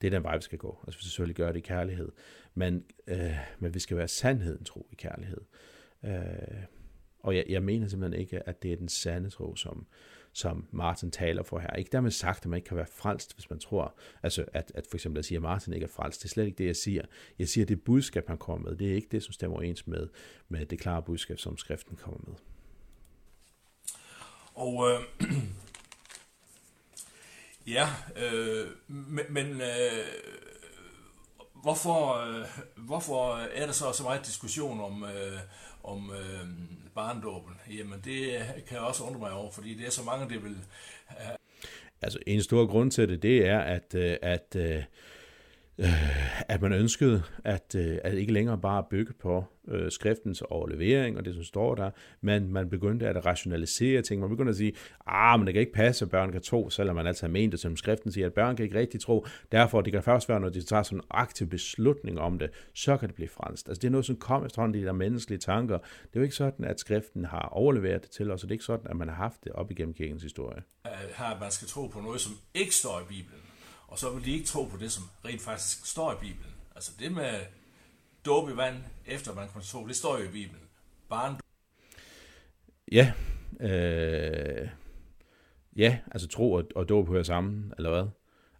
[0.00, 0.84] det er den vej, vi skal gå.
[0.86, 2.12] Altså vi skal selvfølgelig gøre det i kærlighed,
[2.54, 5.40] men, øh, men vi skal være sandheden tro i kærlighed.
[6.04, 6.62] Øh,
[7.28, 9.86] og jeg, jeg mener simpelthen ikke, at det er den sande tro, som,
[10.32, 11.70] som Martin taler for her.
[11.70, 14.86] Ikke dermed sagt, at man ikke kan være frelst, hvis man tror, altså at, at
[14.90, 16.22] for eksempel at sige, at Martin ikke er frelst.
[16.22, 17.02] Det er slet ikke det, jeg siger.
[17.38, 19.86] Jeg siger, at det budskab, han kommer med, det er ikke det, som stemmer overens
[19.86, 20.08] med,
[20.48, 22.34] med det klare budskab, som skriften kommer med.
[24.54, 25.00] Og øh,
[27.76, 30.04] ja, øh, men, men øh,
[31.54, 35.40] hvorfor, øh, hvorfor er der så så meget diskussion om, øh,
[35.88, 36.48] om øh,
[36.94, 37.54] barndåben?
[37.78, 38.30] Jamen det
[38.68, 40.56] kan jeg også undre mig over, fordi det er så mange, det vil...
[41.10, 41.36] Øh.
[42.02, 44.82] Altså en stor grund til det, det er, at, øh, at, øh,
[45.78, 51.18] øh, at man ønskede at, øh, at ikke længere bare bygge på øh, skriftens overlevering
[51.18, 54.20] og det, som står der, men man begyndte at rationalisere ting.
[54.20, 54.72] Man begyndte at sige,
[55.06, 57.52] ah, men det kan ikke passe, at børn kan tro, selvom man altid har ment
[57.52, 59.26] det, som skriften siger, at børn kan ikke rigtig tro.
[59.52, 62.96] Derfor, det kan først være, når de tager sådan en aktiv beslutning om det, så
[62.96, 63.68] kan det blive frelst.
[63.68, 65.78] Altså det er noget, som kommer efterhånden, de der menneskelige tanker.
[65.78, 68.54] Det er jo ikke sådan, at skriften har overleveret det til os, og det er
[68.54, 70.62] ikke sådan, at man har haft det op igennem kirkens historie.
[70.86, 73.40] Øh, Her, man skal tro på noget, som ikke står i Bibelen
[73.88, 76.54] og så vil de ikke tro på det, som rent faktisk står i Bibelen.
[76.74, 77.34] Altså det med
[78.28, 80.62] dåb i vand, efter man kan tro, det står jo i Bibelen.
[81.08, 81.40] Barn...
[82.92, 83.12] Ja,
[83.60, 84.68] øh,
[85.76, 88.06] ja, altså tro og, og dåb hører sammen, eller hvad?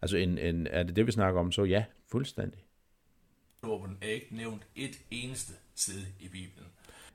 [0.02, 2.64] Altså en, en, er det det, vi snakker om, så ja, fuldstændig.
[3.62, 6.66] Dåben er ikke nævnt et eneste sted i Bibelen.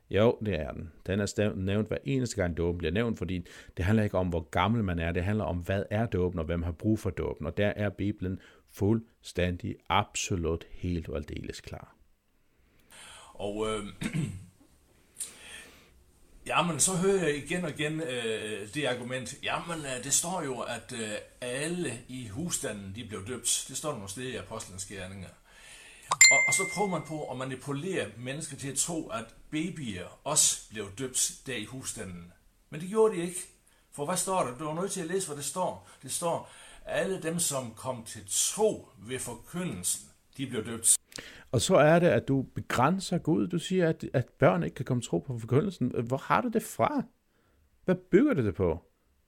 [0.09, 0.91] Jo, det er den.
[1.05, 3.45] Den er nævnt hver eneste gang dåben bliver nævnt, fordi
[3.77, 5.11] det handler ikke om, hvor gammel man er.
[5.11, 7.47] Det handler om, hvad er dåben, og hvem har brug for dåben.
[7.47, 8.39] Og der er Bibelen
[8.69, 11.95] fuldstændig, absolut, helt og aldeles klar.
[13.33, 13.85] Og øh,
[16.45, 20.59] jamen, så hører jeg igen og igen øh, det argument, jamen, øh, det står jo,
[20.59, 23.65] at øh, alle i husstanden, de blev døbt.
[23.67, 25.29] Det står der nogle steder i Apostlenes Gerninger.
[26.31, 30.69] Og, og så prøver man på at manipulere mennesker til at tro, at babyer også
[30.69, 32.33] blev døbt der i husstanden.
[32.69, 33.39] Men det gjorde de ikke.
[33.91, 34.57] For hvad står der?
[34.57, 35.89] Du er nødt til at læse, hvad det står.
[36.01, 36.51] Det står,
[36.85, 40.97] alle dem, som kom til tro ved forkyndelsen, de blev døbt.
[41.51, 43.47] Og så er det, at du begrænser Gud.
[43.47, 45.91] Du siger, at, at børn ikke kan komme tro på forkyndelsen.
[46.07, 47.03] Hvor har du det fra?
[47.85, 48.79] Hvad bygger du det på?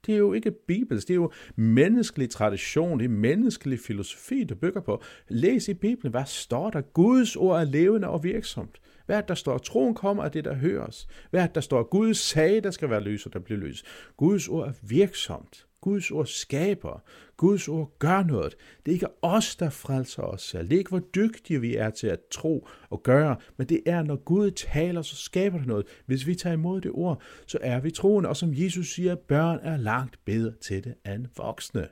[0.06, 4.54] Det er jo ikke bibelsk, det er jo menneskelig tradition, det er menneskelig filosofi, du
[4.54, 5.02] bygger på.
[5.28, 6.80] Læs i Bibelen, hvad står der?
[6.80, 8.80] Guds ord er levende og virksomt.
[9.06, 9.58] Hvad er det, der står?
[9.58, 11.08] Troen kommer af det, der høres.
[11.30, 11.82] Hvad er det, der står?
[11.82, 13.84] Guds sag, der skal være lys, og der bliver lys.
[14.16, 15.66] Guds ord er virksomt.
[15.80, 17.02] Guds ord skaber.
[17.36, 18.56] Guds ord gør noget.
[18.86, 20.68] Det er ikke os, der frelser os selv.
[20.68, 24.02] Det er ikke, hvor dygtige vi er til at tro og gøre, men det er,
[24.02, 25.86] når Gud taler, så skaber det noget.
[26.06, 28.28] Hvis vi tager imod det ord, så er vi troende.
[28.28, 31.88] Og som Jesus siger, børn er langt bedre til det end voksne.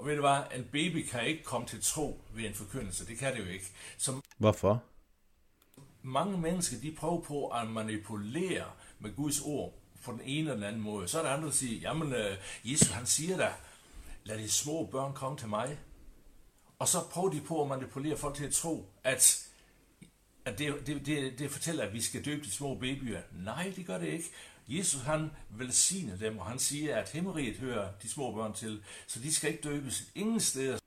[0.00, 3.06] Og ved du hvad, en baby kan ikke komme til tro ved en forkyndelse.
[3.06, 3.66] Det kan det jo ikke.
[3.98, 4.82] Som Hvorfor?
[6.02, 8.64] Mange mennesker, de prøver på at manipulere
[8.98, 11.08] med Guds ord på den ene eller den anden måde.
[11.08, 13.52] Så er der andre, der siger, jamen, øh, Jesus han siger da,
[14.24, 15.78] lad de små børn komme til mig.
[16.78, 19.48] Og så prøver de på at manipulere folk til at tro, at,
[20.44, 23.20] at det, det, det, det fortæller, at vi skal døbe de små babyer.
[23.32, 24.30] Nej, det gør det ikke.
[24.68, 29.20] Jesus han velsigner dem, og han siger, at himmeriget hører de små børn til, så
[29.20, 30.79] de skal ikke døbes ingen steder.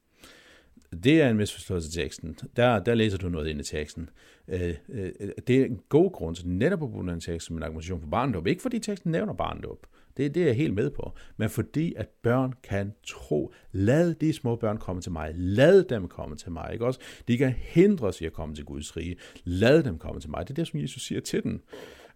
[1.03, 2.37] Det er en misforståelse af teksten.
[2.55, 4.09] Der, der læser du noget ind i teksten.
[4.47, 5.11] Øh, øh,
[5.47, 8.07] det er en god grund til netop at bruge den tekst som en argumentation for
[8.07, 8.47] barndåb.
[8.47, 9.85] Ikke fordi teksten nævner barndåb.
[10.17, 11.13] Det, det er jeg helt med på.
[11.37, 15.31] Men fordi at børn kan tro, lad de små børn komme til mig.
[15.35, 16.69] Lad dem komme til mig.
[16.73, 16.99] Ikke også?
[17.27, 19.15] De kan hindres i at komme til Guds rige.
[19.43, 20.47] Lad dem komme til mig.
[20.47, 21.63] Det er det, som Jesus siger til dem.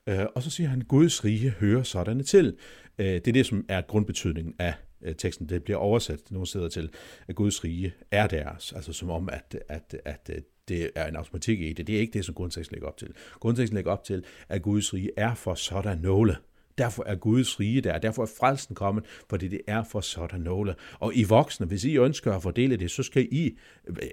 [0.07, 2.55] Øh, og så siger han, Guds rige hører sådanne til.
[2.97, 5.49] Øh, det er det, som er grundbetydningen af øh, teksten.
[5.49, 6.89] Det bliver oversat nogle steder til,
[7.27, 8.73] at Guds rige er deres.
[8.73, 11.87] Altså som om, at, at, at øh, det er en automatik i det.
[11.87, 13.13] Det er ikke det, som grundteksten lægger op til.
[13.39, 16.35] Grundteksten lægger op til, at Guds rige er for sådan nogle.
[16.77, 20.75] Derfor er Guds rige der, derfor er frelsen kommet, fordi det er for sådan nogle.
[20.99, 23.57] Og I voksne, hvis I ønsker at fordele det, så skal I,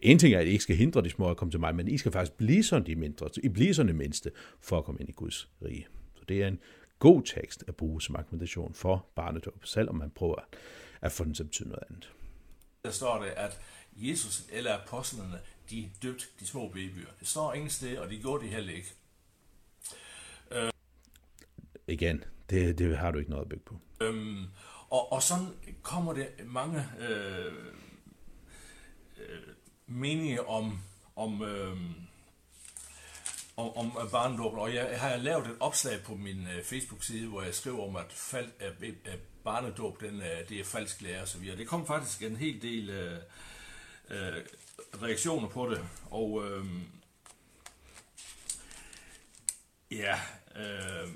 [0.03, 1.89] en ting er, at I ikke skal hindre de små at komme til mig, men
[1.89, 5.01] I skal faktisk blive sådan de mindre, I bliver sådan de mindste, for at komme
[5.01, 5.87] ind i Guds rige.
[6.15, 6.59] Så det er en
[6.99, 10.41] god tekst at bruge som argumentation for barnedåb, selvom man prøver
[11.01, 12.13] at få den til at betyde noget andet.
[12.85, 13.61] Der står det, at
[13.97, 17.11] Jesus eller apostlene, de døbte de små babyer.
[17.21, 18.95] Det står ingen sted, og de gjorde det heller ikke.
[20.51, 20.71] Øh.
[21.87, 23.79] Igen, det, det har du ikke noget at bygge på.
[24.01, 24.47] Øhm,
[24.91, 25.47] og, og sådan
[25.83, 27.53] kommer det mange øh,
[29.19, 29.55] øh,
[29.87, 30.79] meninger om,
[31.17, 31.77] om, øh,
[33.57, 37.55] om, om barnedåben, og jeg har lavet et opslag på min øh, Facebook-side, hvor jeg
[37.55, 41.39] skriver om, at, fald, øh, at barnedåb, den, øh, det er falsk lære og så
[41.39, 41.57] videre.
[41.57, 43.19] Det kom faktisk en hel del øh,
[44.11, 44.45] øh,
[45.03, 46.67] reaktioner på det, og øh,
[49.91, 50.21] ja,
[50.57, 51.09] øh,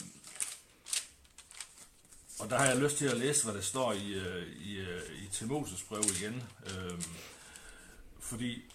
[2.38, 5.02] og der har jeg lyst til at læse, hvad der står i, øh, i, øh,
[5.24, 6.42] i Timotheus brev igen.
[6.66, 7.02] Øh,
[8.20, 8.72] fordi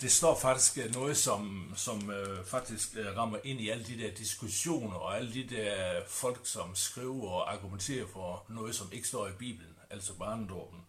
[0.00, 3.98] det står faktisk øh, noget, som, som øh, faktisk øh, rammer ind i alle de
[3.98, 9.08] der diskussioner og alle de der folk, som skriver og argumenterer for noget, som ikke
[9.08, 10.80] står i Bibelen, altså barnedåben.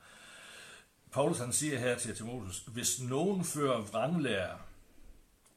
[1.12, 4.58] Paulus han siger her til Timotheus, hvis nogen fører vranglærer,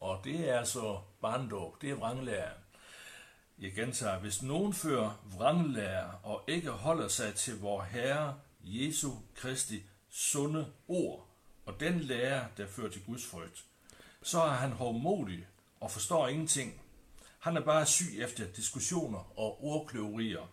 [0.01, 2.51] og det er altså barndåb, det er vranglærer,
[3.59, 9.83] jeg gentager, hvis nogen fører vranglærer og ikke holder sig til vor Herre Jesu Kristi
[10.11, 11.24] sunde ord,
[11.67, 13.65] og den lærer, der fører til Guds frygt,
[14.23, 15.47] så er han hovmodig
[15.81, 16.81] og forstår ingenting.
[17.39, 20.51] Han er bare syg efter diskussioner og ordkløverier.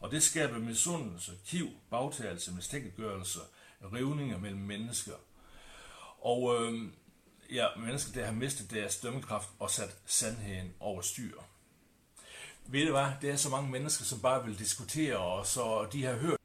[0.00, 3.38] Og det skaber misundelse, kiv, bagtagelse, mistænkeliggørelse,
[3.92, 5.14] rivninger mellem mennesker.
[6.20, 6.92] Og øh,
[7.50, 11.40] ja, mennesker der har mistet deres dømmekraft og sat sandheden over styr.
[12.66, 16.04] Ved du hvad, det er så mange mennesker, som bare vil diskutere, og så de
[16.04, 16.40] har hørt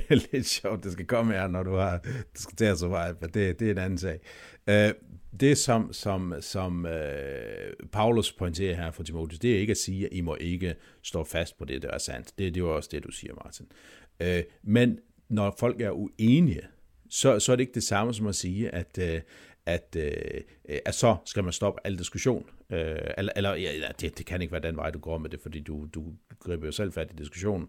[0.32, 2.00] lidt sjovt, det skal komme her, når du har
[2.36, 4.20] diskuteret så meget, for det, det er en anden sag.
[4.66, 4.92] Øh,
[5.40, 10.06] det, som, som, som øh, Paulus pointerer her for Timotheus, det er ikke at sige,
[10.06, 12.38] at I må ikke stå fast på det, der er sandt.
[12.38, 13.66] Det, det er jo også det, du siger, Martin.
[14.20, 16.62] Øh, men når folk er uenige,
[17.10, 19.20] så, så er det ikke det samme som at sige, at, øh,
[19.66, 20.40] at, øh,
[20.84, 22.46] at så skal man stoppe al diskussion.
[22.70, 25.40] Øh, eller eller ja, det, det kan ikke være den vej, du går med det,
[25.40, 26.04] fordi du, du
[26.40, 27.68] griber jo selv fat i diskussionen.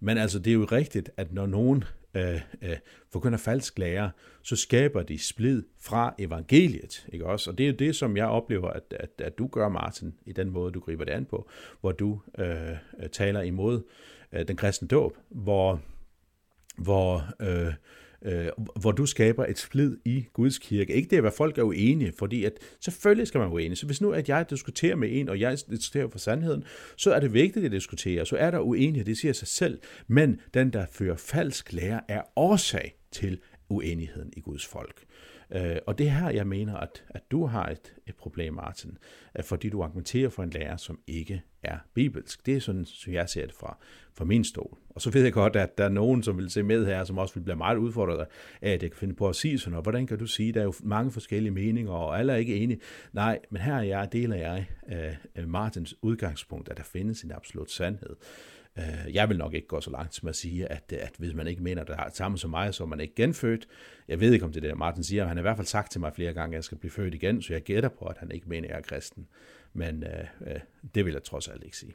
[0.00, 1.84] Men altså, det er jo rigtigt, at når nogen
[2.14, 2.76] øh, øh,
[3.12, 4.10] forkynder falsk lære,
[4.42, 7.06] så skaber de splid fra evangeliet.
[7.12, 7.50] Ikke også?
[7.50, 10.32] Og det er jo det, som jeg oplever, at, at, at du gør, Martin, i
[10.32, 11.48] den måde, du griber det an på,
[11.80, 12.76] hvor du øh,
[13.12, 13.82] taler imod
[14.32, 15.80] øh, den kristne dåb, hvor,
[16.76, 17.74] hvor øh,
[18.22, 18.46] øh,
[18.80, 20.94] hvor du skaber et splid i Guds kirke.
[20.94, 23.76] Ikke det at folk er uenige, fordi at selvfølgelig skal man være uenige.
[23.76, 26.64] Så hvis nu at jeg diskuterer med en, og jeg diskuterer for sandheden,
[26.96, 28.26] så er det vigtigt at diskutere.
[28.26, 29.80] Så er der uenighed, det siger sig selv.
[30.06, 35.04] Men den, der fører falsk lære, er årsag til uenigheden i Guds folk.
[35.52, 38.98] Øh, og det er her, jeg mener, at, at du har et, et problem, Martin,
[39.42, 42.46] fordi du argumenterer for en lærer, som ikke er bibelsk.
[42.46, 43.76] Det er sådan, som jeg ser det fra,
[44.14, 44.78] fra min stol.
[44.88, 47.18] Og så ved jeg godt, at der er nogen, som vil se med her, som
[47.18, 49.84] også vil blive meget udfordret af, at jeg kan finde på at sige sådan noget.
[49.84, 52.80] Hvordan kan du sige, der er jo mange forskellige meninger, og alle er ikke enige.
[53.12, 54.66] Nej, men her er jeg, deler jeg
[55.38, 58.16] uh, Martins udgangspunkt, at der findes en absolut sandhed.
[58.78, 61.46] Øh, jeg vil nok ikke gå så langt som at sige, at, at hvis man
[61.46, 63.68] ikke mener, at det er samme som mig, så er man ikke genfødt.
[64.08, 66.00] Jeg ved ikke, om det der Martin siger, han har i hvert fald sagt til
[66.00, 68.30] mig flere gange, at jeg skal blive født igen, så jeg gætter på, at han
[68.30, 69.26] ikke mener, at jeg er kristen.
[69.72, 70.60] Men øh, øh,
[70.94, 71.94] det vil jeg trods alt ikke sige.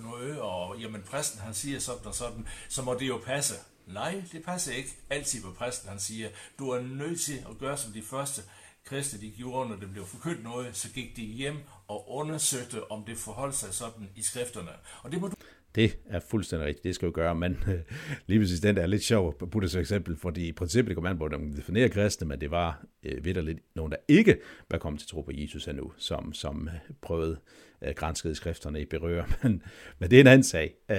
[0.00, 3.54] Noget, og jamen præsten han siger sådan og sådan, så må det jo passe.
[3.86, 6.28] Nej, det passer ikke altid, på præsten han siger.
[6.58, 8.42] Du er nødt til at gøre som de første
[8.84, 11.56] kristne de gjorde, når det blev forkyndt noget, så gik de hjem
[11.88, 14.70] og undersøgte, om det forholdt sig sådan i skrifterne.
[15.02, 15.36] Og det må du
[15.76, 17.74] det er fuldstændig rigtigt, det skal jo gøre, men øh,
[18.26, 20.96] lige præcis den der er lidt sjov at putte som eksempel, fordi i princippet det
[20.96, 24.38] kom an på, at de definerer kristne, men det var øh, lidt nogen, der ikke
[24.70, 27.38] var kommet til tro på Jesus endnu, som, som øh, prøvede
[27.82, 29.24] øh, grænskede skrifterne i berør.
[29.42, 29.62] Men,
[29.98, 30.74] men det er en anden sag.
[30.90, 30.96] Øh,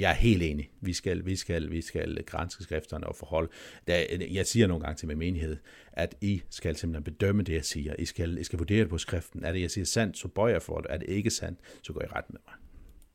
[0.00, 0.70] jeg er helt enig.
[0.80, 3.50] Vi skal, vi skal, vi skal grænske skrifterne og forholde.
[3.86, 5.56] Der, jeg siger nogle gange til min menighed,
[5.92, 7.94] at I skal simpelthen bedømme det, jeg siger.
[7.98, 9.44] I skal, I skal vurdere det på skriften.
[9.44, 10.86] Er det, jeg siger sandt, så bøjer jeg for det.
[10.90, 12.69] Er det ikke sandt, så går I ret med mig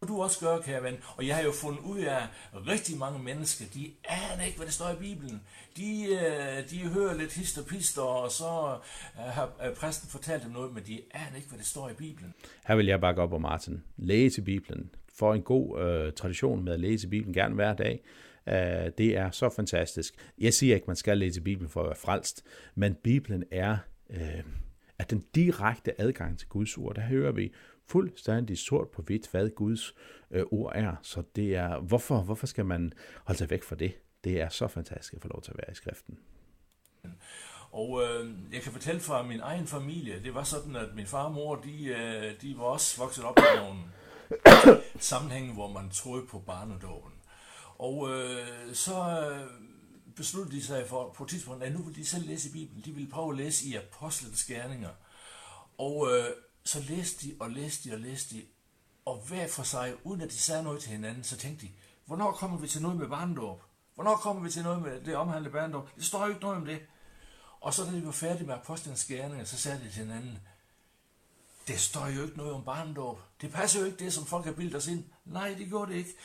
[0.08, 0.98] du også gøre, kære ven.
[1.18, 2.18] Og jeg har jo fundet ud af,
[2.54, 5.42] at rigtig mange mennesker, de aner ikke, hvad der står i Bibelen.
[5.78, 8.78] De, øh, de hører lidt hist og pister, og så
[9.18, 11.94] øh, har øh, præsten fortalt dem noget, men de aner ikke, hvad der står i
[11.94, 12.34] Bibelen.
[12.68, 13.84] Her vil jeg bakke op om Martin.
[13.98, 14.90] Læse Bibelen.
[15.14, 18.04] For en god øh, tradition med at læse Bibelen gerne hver dag.
[18.48, 20.14] Øh, det er så fantastisk.
[20.38, 22.44] Jeg siger ikke, at man skal læse Bibelen for at være frelst,
[22.76, 23.78] men Bibelen er,
[24.10, 24.44] Øh,
[25.00, 26.96] er den direkte adgang til Guds ord.
[26.96, 27.54] Der hører vi
[27.88, 29.96] fuldstændig sort på hvidt, hvad Guds
[30.32, 30.96] øh, ord er.
[31.02, 32.94] Så det er, hvorfor, hvorfor skal man
[33.26, 33.94] holde sig væk fra det?
[34.24, 36.18] Det er så fantastisk at få lov til at være i skriften.
[37.72, 41.24] Og øh, jeg kan fortælle fra min egen familie, det var sådan, at min far
[41.24, 43.80] og mor, de, øh, de var også vokset op i nogle
[45.00, 47.12] sammenhænge, hvor man troede på barnedåben.
[47.78, 49.50] Og øh, så øh,
[50.16, 52.84] besluttede de sig for på et tidspunkt, at nu vil de selv læse i Bibelen.
[52.86, 54.90] De ville prøve at læse i Apostlenes Gerninger.
[55.78, 56.26] Og øh,
[56.66, 58.46] så læste de og læste de og læste de,
[59.06, 61.72] og hver for sig, uden at de sagde noget til hinanden, så tænkte de,
[62.06, 63.64] hvornår kommer vi til noget med barndåb?
[63.96, 65.90] Hvornår kommer vi til noget med det omhandlede barndåb?
[65.96, 66.82] Det står jo ikke noget om det.
[67.60, 70.40] Og så da de var færdige med apostlenes gerninger, så sagde de til hinanden,
[71.68, 73.20] det står jo ikke noget om barndåb.
[73.42, 75.04] Det passer jo ikke det, som folk har bildet os ind.
[75.26, 76.16] Nej, det gjorde det ikke.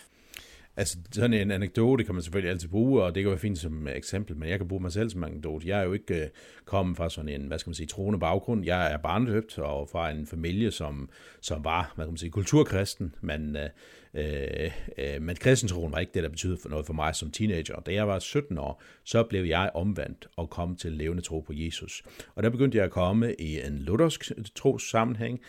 [0.76, 3.88] Altså, sådan en anekdote kan man selvfølgelig altid bruge, og det kan være fint som
[3.88, 5.68] eksempel, men jeg kan bruge mig selv som anekdote.
[5.68, 6.28] Jeg er jo ikke øh,
[6.64, 8.64] kommet fra sådan en, hvad skal man sige, troende baggrund.
[8.64, 11.10] Jeg er barnedøbt og fra en familie, som,
[11.40, 13.68] som var, hvad kan man sige, kulturkristen, men, øh,
[14.14, 17.80] øh, øh men kristentroen var ikke det, der betød noget for mig som teenager.
[17.80, 21.52] Da jeg var 17 år, så blev jeg omvendt og kom til levende tro på
[21.56, 22.02] Jesus.
[22.34, 25.40] Og der begyndte jeg at komme i en luthersk tros sammenhæng,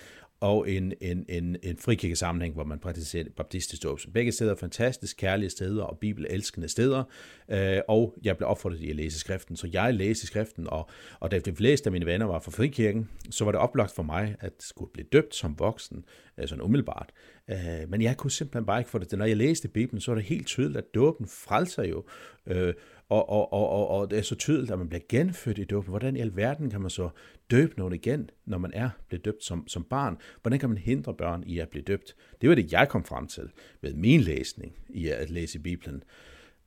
[0.41, 3.99] og en, en, en, en frikirkesammenhæng, hvor man praktiserer baptistisk dåb.
[4.13, 7.03] Begge steder er fantastisk kærlige steder og bibelelskende steder,
[7.51, 10.89] øh, og jeg blev opfordret til at læse skriften, så jeg læste skriften, og,
[11.19, 14.03] og da de fleste af mine venner var fra frikirken, så var det oplagt for
[14.03, 16.05] mig at skulle blive døbt som voksen,
[16.37, 17.11] øh, sådan umiddelbart.
[17.49, 19.11] Øh, men jeg kunne simpelthen bare ikke få det.
[19.11, 22.03] Når jeg læste Bibelen, så var det helt tydeligt, at dåben frelser jo,
[22.47, 22.73] øh,
[23.11, 25.89] og, og, og, og, og det er så tydeligt, at man bliver genfødt i dåben.
[25.89, 27.09] Hvordan i alverden kan man så
[27.51, 30.17] døbe nogen igen, når man er blevet døbt som, som barn?
[30.41, 32.15] Hvordan kan man hindre børn i at blive døbt?
[32.41, 33.49] Det var det, jeg kom frem til
[33.81, 36.03] med min læsning i at læse Bibelen,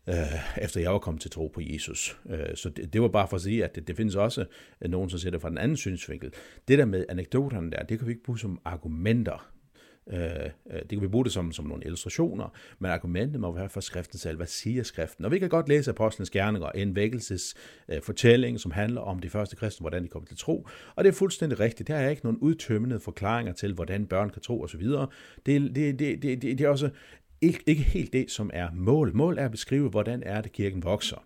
[0.09, 0.14] øh,
[0.62, 2.18] efter jeg var kommet til tro på Jesus.
[2.30, 4.45] Øh, så det, det var bare for at sige, at det, det findes også
[4.80, 6.32] nogen, som ser det fra den anden synsvinkel.
[6.68, 9.53] Det der med anekdoterne der, det kan vi ikke bruge som argumenter
[10.12, 10.20] Øh,
[10.70, 13.80] øh, det kan vi bruge det som, som nogle illustrationer, men argumentet må være for
[13.80, 14.36] skriften selv.
[14.36, 15.24] Hvad siger skriften?
[15.24, 17.55] Og vi kan godt læse Apostlenes Gerninger, en vækkelses
[17.88, 20.68] øh, fortælling, som handler om de første kristne, hvordan de kom til tro.
[20.96, 21.88] Og det er fuldstændig rigtigt.
[21.88, 24.82] Der er ikke nogen udtømmende forklaringer til, hvordan børn kan tro osv.
[24.82, 25.09] Det,
[25.46, 26.90] det, det, det, det, det er også
[27.40, 29.16] ikke, ikke helt det, som er mål.
[29.16, 31.24] Mål er at beskrive, hvordan er det, kirken vokser.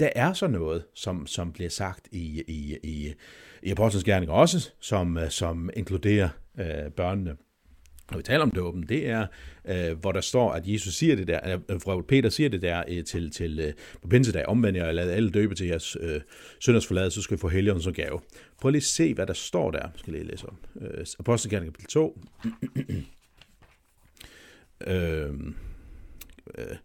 [0.00, 3.14] Der er så noget, som, som bliver sagt i, i, i,
[3.62, 7.36] i Apostlenes Gerninger også, som, øh, som inkluderer øh, børnene.
[8.10, 9.26] Når vi taler om dåben, det er,
[9.68, 12.82] øh, hvor der står, at Jesus siger det der, øh, fra Peter siger det der
[12.88, 16.20] øh, til, til øh, på pinsedag, omvend jer og lad alle døbe til jeres øh,
[16.60, 18.20] sønders forlade, så skal I få helgen som gave.
[18.60, 19.78] Prøv lige at se, hvad der står der.
[19.78, 20.56] Jeg skal lige læse om.
[20.80, 22.18] Øh, Apostelgærning kapitel 2.
[24.86, 25.30] Øh, øh,
[26.58, 26.76] øh,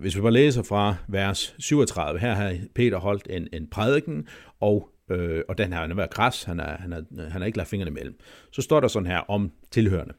[0.00, 4.28] hvis vi bare læser fra vers 37, her har Peter holdt en, en prædiken,
[4.60, 7.44] og øh, og den her, han har været græs, han har, han, har, han har
[7.44, 8.18] ikke lagt fingrene imellem.
[8.52, 10.14] Så står der sådan her om tilhørende.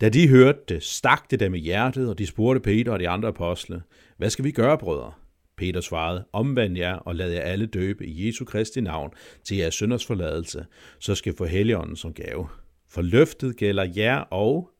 [0.00, 3.08] Da de hørte det, stak det dem i hjertet, og de spurgte Peter og de
[3.08, 3.82] andre apostle,
[4.16, 5.12] hvad skal vi gøre, brødre?
[5.56, 9.10] Peter svarede, omvend jer og lad jer alle døbe i Jesu Kristi navn
[9.44, 10.66] til jeres synders forladelse,
[10.98, 12.48] så skal få helligånden som gave.
[12.88, 14.70] For løftet gælder jer og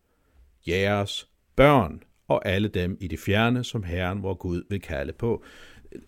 [0.69, 5.45] jeres børn og alle dem i det fjerne, som Herren, vor Gud, vil kalde på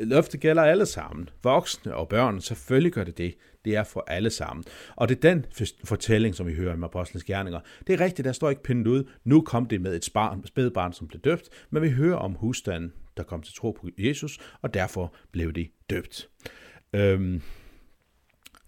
[0.01, 1.29] løftet gælder alle sammen.
[1.43, 3.35] Voksne og børn, selvfølgelig gør det det.
[3.65, 4.65] Det er for alle sammen.
[4.97, 5.47] Og det er den
[5.85, 7.61] fortælling, som vi hører med Apostlenes Gerninger.
[7.87, 9.05] Det er rigtigt, der står ikke pindet ud.
[9.25, 12.93] Nu kom det med et barn, spædbarn, som blev døbt, men vi hører om husstanden,
[13.17, 16.29] der kom til tro på Jesus, og derfor blev de døbt.
[16.93, 17.43] Øhm,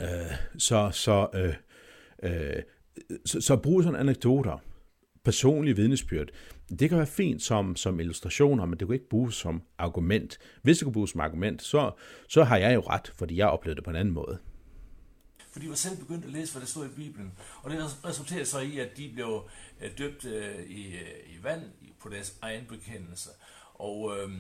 [0.01, 0.09] øh,
[0.59, 1.55] så, så, øh,
[2.23, 2.63] øh,
[3.25, 4.59] så, så brug sådan anekdoter
[5.25, 6.29] personlige vidnesbyrd,
[6.71, 10.39] det kan være fint som, som illustrationer, men det kan ikke bruges som argument.
[10.63, 11.93] Hvis det kan bruges som argument, så,
[12.29, 14.39] så har jeg jo ret, fordi jeg oplevede det på en anden måde.
[15.51, 17.33] For de var selv begyndt at læse, hvad der stod i Bibelen.
[17.63, 19.49] Og det resulterede så i, at de blev
[19.83, 21.63] øh, døbt øh, i, øh, i vand
[22.01, 23.31] på deres egen bekendelse.
[23.75, 24.31] Og øh,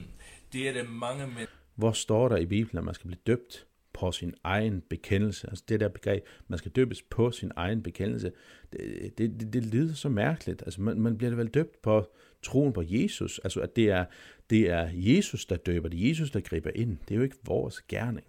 [0.53, 1.49] det er det mange mænd.
[1.75, 5.49] Hvor står der i Bibelen, at man skal blive døbt på sin egen bekendelse.
[5.49, 8.33] Altså det der begreb, man skal døbes på sin egen bekendelse,
[8.73, 10.63] det, det, det, det lyder så mærkeligt.
[10.63, 12.07] Altså man, man bliver vel døbt på
[12.43, 13.41] troen på Jesus.
[13.45, 14.05] Altså at det er,
[14.51, 16.99] det er Jesus, der døber, det er Jesus, der griber ind.
[17.09, 18.27] Det er jo ikke vores gerning.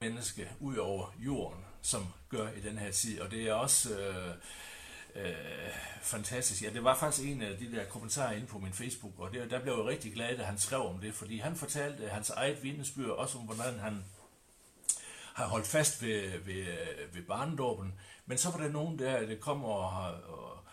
[0.00, 3.98] Menneske ud over jorden, som gør i den her tid, og det er også...
[3.98, 4.34] Øh,
[5.14, 5.32] øh,
[6.02, 6.62] fantastisk.
[6.62, 9.50] Ja, det var faktisk en af de der kommentarer inde på min Facebook, og det,
[9.50, 12.62] der blev jeg rigtig glad, da han skrev om det, fordi han fortalte hans eget
[12.62, 14.04] vidnesbyrd også om, hvordan han
[15.34, 16.66] har holdt fast ved, ved,
[17.12, 17.94] ved barndåben,
[18.26, 20.64] men så var der nogen der, der kom og, og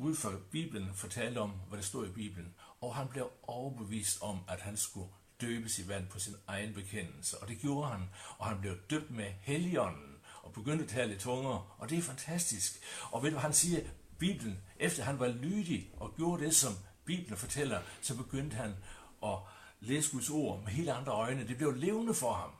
[0.00, 4.38] ud fra Bibelen fortalte om, hvad der stod i Bibelen, og han blev overbevist om,
[4.48, 5.08] at han skulle
[5.40, 7.38] døbes i vand på sin egen bekendelse.
[7.38, 8.00] Og det gjorde han,
[8.38, 12.02] og han blev døbt med Helligånden og begyndte at tale i tunger, og det er
[12.02, 12.80] fantastisk.
[13.10, 13.80] Og ved du, han siger,
[14.18, 16.72] Bibelen, efter han var lydig og gjorde det, som
[17.04, 18.74] Bibelen fortæller, så begyndte han
[19.22, 19.38] at
[19.80, 21.48] læse Guds ord med helt andre øjne.
[21.48, 22.50] Det blev levende for ham.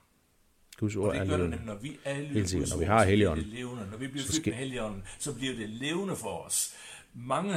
[0.76, 2.84] Guds ord og det er gør det nemlig, når vi er Helt sikkert, når vi
[2.84, 3.88] har Helligånden, levende.
[3.91, 6.74] Når vi bliver så fyldt med Helligånden, så bliver det levende for os.
[7.15, 7.55] Mange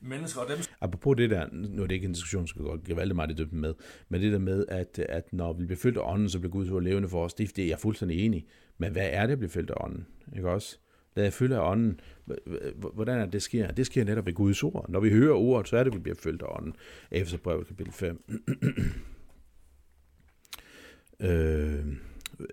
[0.00, 3.16] mennesker, og dem Apropos det der, nu er det ikke en diskussion, skal give alt
[3.16, 3.74] meget i dybden med,
[4.08, 6.70] men det der med, at, at når vi bliver fyldt af ånden, så bliver Guds
[6.70, 8.46] ord levende for os, det, det er jeg fuldstændig enig.
[8.78, 10.06] Men hvad er det at blive fyldt af ånden?
[10.36, 10.78] Ikke også?
[11.16, 12.00] Lad jeg fylde af ånden.
[12.94, 13.70] Hvordan er det, det sker?
[13.70, 14.86] Det sker netop ved Guds ord.
[14.88, 16.76] Når vi hører ordet, så er det, at vi bliver fyldt af ånden.
[17.10, 18.24] Efterbrevet kapitel 5.
[21.20, 21.86] øh,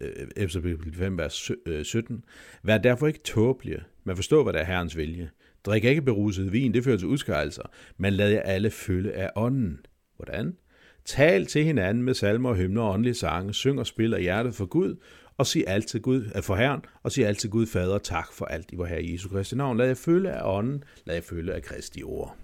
[0.02, 1.52] øh efter kapitel 5, vers
[1.84, 2.16] 17.
[2.16, 2.22] Øh,
[2.64, 5.30] Vær derfor ikke tåbelige, men forstå, hvad der er Herrens vilje.
[5.68, 7.64] Drik ikke beruset vin, det fører til udskejelser,
[7.98, 9.86] men lad jer alle fylde af ånden.
[10.16, 10.58] Hvordan?
[11.06, 14.66] Tal til hinanden med salmer, hymner og åndelige sange, syng og spil af hjertet for
[14.66, 14.96] Gud,
[15.38, 18.72] og sig altid Gud, øh, for Herren, og sig altid Gud Fader tak for alt
[18.72, 19.78] i vor Herre Jesu Kristi navn.
[19.78, 22.38] Lad jer følge af ånden, lad jer følge af Kristi ord.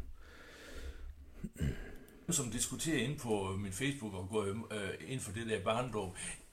[2.30, 6.10] som diskuterer ind på min Facebook og går øh, ind for det der barndom,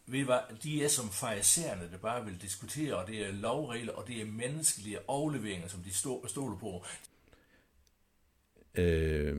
[0.07, 4.09] ved hvad, de er som farisæerne, der bare vil diskutere, og det er lovregler, og
[4.09, 6.85] det er menneskelige afleveringer, som de stå, stoler på.
[8.75, 9.37] Øh,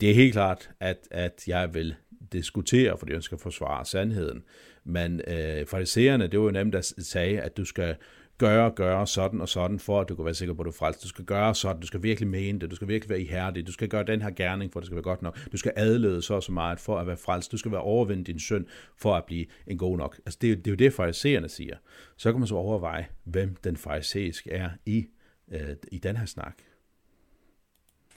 [0.00, 1.94] det er helt klart, at, at jeg vil
[2.32, 4.44] diskutere, fordi jeg skal forsvare sandheden.
[4.84, 7.96] Men øh, farisæerne, det var jo nemt der sagde, at du skal
[8.38, 10.74] gøre, gøre sådan og sådan, for at du kan være sikker på, at du er
[10.74, 11.02] frelst.
[11.02, 13.72] Du skal gøre sådan, du skal virkelig mene det, du skal virkelig være ihærdig, du
[13.72, 15.38] skal gøre den her gerning, for at det skal være godt nok.
[15.52, 17.52] Du skal adlede så og så meget for at være frelst.
[17.52, 18.66] Du skal være overvinde din synd
[18.96, 20.20] for at blive en god nok.
[20.26, 21.76] Altså det, er det er jo det, farisæerne siger.
[22.16, 25.06] Så kan man så overveje, hvem den farisæiske er i,
[25.52, 26.58] øh, i den her snak.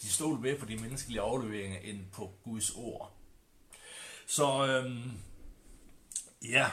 [0.02, 3.16] De stod mere på de menneskelige afleveringer end på Guds ord.
[4.28, 5.12] Så øhm,
[6.50, 6.66] ja,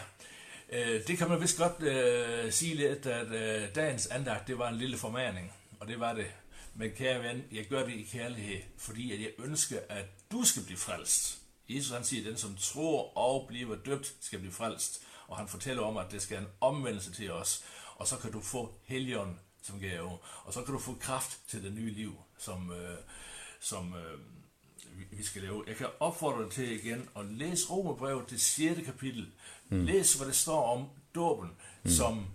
[0.68, 4.68] øh, det kan man vist godt øh, sige lidt, at øh, dagens andagt, det var
[4.68, 6.26] en lille formaning, og det var det.
[6.74, 10.62] Men kære ven, jeg gør det i kærlighed, fordi at jeg ønsker, at du skal
[10.62, 11.38] blive frelst.
[11.68, 15.02] Jesus han siger, at den som tror og bliver døbt, skal blive frelst.
[15.26, 17.64] Og han fortæller om, at det skal en omvendelse til os.
[17.96, 20.18] Og så kan du få helion som gave.
[20.44, 22.98] Og så kan du få kraft til det nye liv, som, øh,
[23.60, 24.18] som øh,
[25.10, 25.64] vi- skal lave.
[25.66, 28.80] Jeg kan opfordre dig til igen at læse Romerbrevet, det 6.
[28.84, 29.26] kapitel.
[29.68, 29.84] Mm.
[29.84, 31.50] Læs, hvad det står om dåben,
[31.84, 31.90] mm.
[31.90, 32.26] som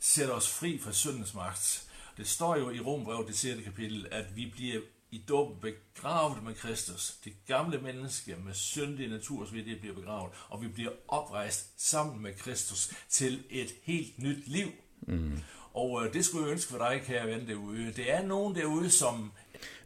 [0.00, 1.86] sætter os fri fra syndens magt.
[2.16, 3.64] Det står jo i Romerbrevet, det 6.
[3.64, 7.14] kapitel, at vi bliver i dåben begravet med Kristus.
[7.24, 10.32] Det gamle menneske med syndig natur, så det bliver begravet.
[10.48, 14.68] Og vi bliver oprejst sammen med Kristus til et helt nyt liv.
[15.00, 15.38] Mm.
[15.74, 17.92] Og øh, det skulle jeg ønske for dig, kære ven derude.
[17.92, 19.32] Det er nogen derude, som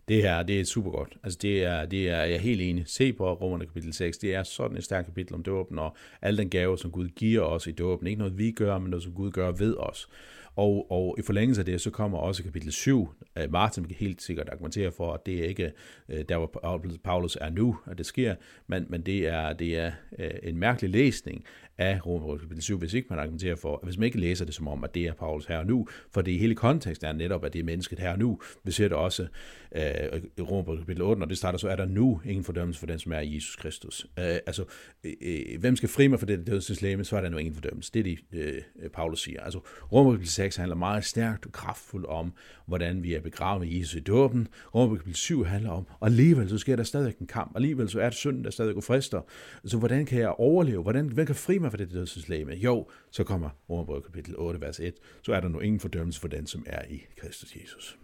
[0.08, 1.16] det her, det er super godt.
[1.22, 2.84] Altså det er, det er, jeg er helt enig.
[2.86, 4.18] Se på Romerne kapitel 6.
[4.18, 7.42] Det er sådan et stærkt kapitel om dåben, og al den gave, som Gud giver
[7.42, 8.06] os i dåben.
[8.06, 10.08] Ikke noget, vi gør, men noget, som Gud gør ved os.
[10.56, 13.08] Og, og i forlængelse af det, så kommer også kapitel 7.
[13.38, 15.72] Øh, Martin kan helt sikkert argumentere for, at det er ikke
[16.08, 18.34] øh, der, hvor Paulus er nu, at det sker,
[18.66, 21.44] men, men det er, det er øh, en mærkelig læsning
[21.78, 24.68] af Romerbrevet kapitel 7, hvis ikke man argumenterer for, hvis man ikke læser det som
[24.68, 27.52] om, at det er Paulus her og nu, for det hele konteksten er netop, at
[27.52, 28.40] det er mennesket her og nu.
[28.64, 29.26] Vi ser det også
[29.74, 32.86] øh, i Romer kapitel 8, når det starter, så er der nu ingen fordømmelse for
[32.86, 34.06] den, som er i Jesus Kristus.
[34.18, 34.64] Øh, altså,
[35.04, 37.90] øh, øh hvem skal fri mig for det dødslæme, så er der nu ingen fordømmelse.
[37.94, 39.40] Det er det, øh, Paulus siger.
[39.40, 39.60] Altså,
[39.92, 42.32] Romer kapitel 6 handler meget stærkt og kraftfuldt om,
[42.66, 44.48] hvordan vi er begravet med Jesus i dåben.
[44.74, 47.52] Romer kapitel 7 handler om, og alligevel så sker der stadig en kamp.
[47.56, 49.20] Alligevel så er det synden, der stadig går frister.
[49.64, 50.82] Så hvordan kan jeg overleve?
[50.82, 52.52] Hvordan, hvem kan fri mig for det dødslæme?
[52.52, 54.94] Jo, så kommer Romer kapitel 8, vers 1.
[55.22, 57.98] Så er der nu ingen fordømmelse for den, som er i Kristus Jesus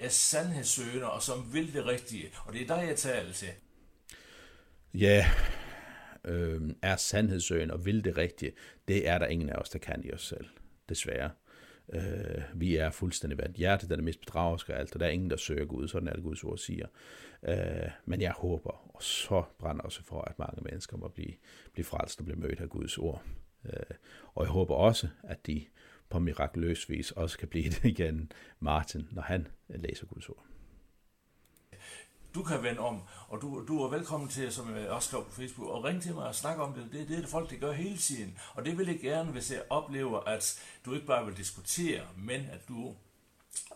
[0.00, 2.28] er sandhedssøgende og som vil det rigtige.
[2.44, 3.48] Og det er dig, jeg taler til.
[4.94, 5.26] Ja,
[6.24, 8.52] øh, er sandhedssøgende og vil det rigtige,
[8.88, 10.46] det er der ingen af os, der kan i os selv,
[10.88, 11.30] desværre.
[11.92, 13.56] Øh, vi er fuldstændig vandt.
[13.56, 16.08] Hjertet er det mest bedragerske af alt, og der er ingen, der søger Gud, sådan
[16.08, 16.86] er det Guds ord siger.
[17.42, 21.34] Øh, men jeg håber, og så brænder også for, at mange mennesker må blive,
[21.72, 23.22] blive frelst og blive mødt af Guds ord.
[23.64, 23.96] Øh,
[24.34, 25.64] og jeg håber også, at de
[26.10, 30.44] på mirakuløs vis også kan blive det igen, Martin, når han læser Guds ord.
[32.34, 35.32] du kan vende om, og du, du er velkommen til, som jeg også skrev på
[35.32, 36.88] Facebook, og ringe til mig og snakke om det.
[36.92, 38.38] Det, det er det folk, det gør hele tiden.
[38.54, 42.40] Og det vil jeg gerne, hvis jeg oplever, at du ikke bare vil diskutere, men
[42.40, 42.94] at du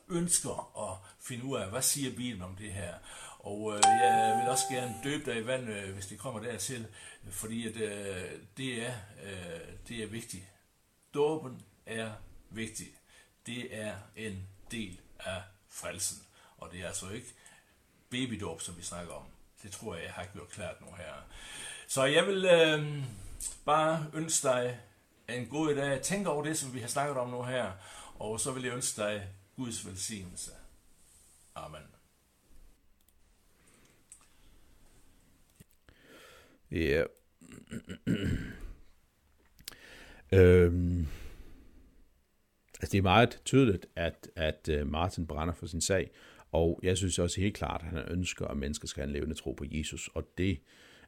[0.08, 2.94] ønsker at finde ud af, hvad siger Bibelen om det her.
[3.38, 6.86] Og øh, jeg vil også gerne døbe dig i vand, øh, hvis det kommer dertil,
[7.30, 8.92] fordi at, øh, det, er,
[9.24, 10.44] øh, det er vigtigt.
[11.14, 12.12] Dåben er
[12.50, 12.86] vigtig.
[13.46, 16.22] Det er en del af frelsen.
[16.58, 17.34] Og det er altså ikke
[18.10, 19.24] babydåb, som vi snakker om.
[19.62, 21.14] Det tror jeg, jeg har gjort klart nu her.
[21.86, 23.04] Så jeg vil øh,
[23.64, 24.80] bare ønske dig
[25.28, 26.02] en god dag.
[26.02, 27.72] Tænk over det, som vi har snakket om nu her.
[28.14, 30.50] Og så vil jeg ønske dig Guds velsignelse.
[31.54, 31.80] Amen.
[36.70, 37.04] Ja.
[40.38, 41.08] øhm.
[42.80, 46.10] Altså, det er meget tydeligt, at, at øh, Martin brænder for sin sag,
[46.52, 49.34] og jeg synes også helt klart, at han ønsker, at mennesker skal have en levende
[49.34, 50.58] tro på Jesus, og det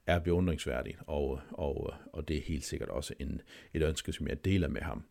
[0.07, 3.41] er beundringsværdigt, og, og, og det er helt sikkert også en,
[3.75, 5.05] et ønske, som jeg deler med ham.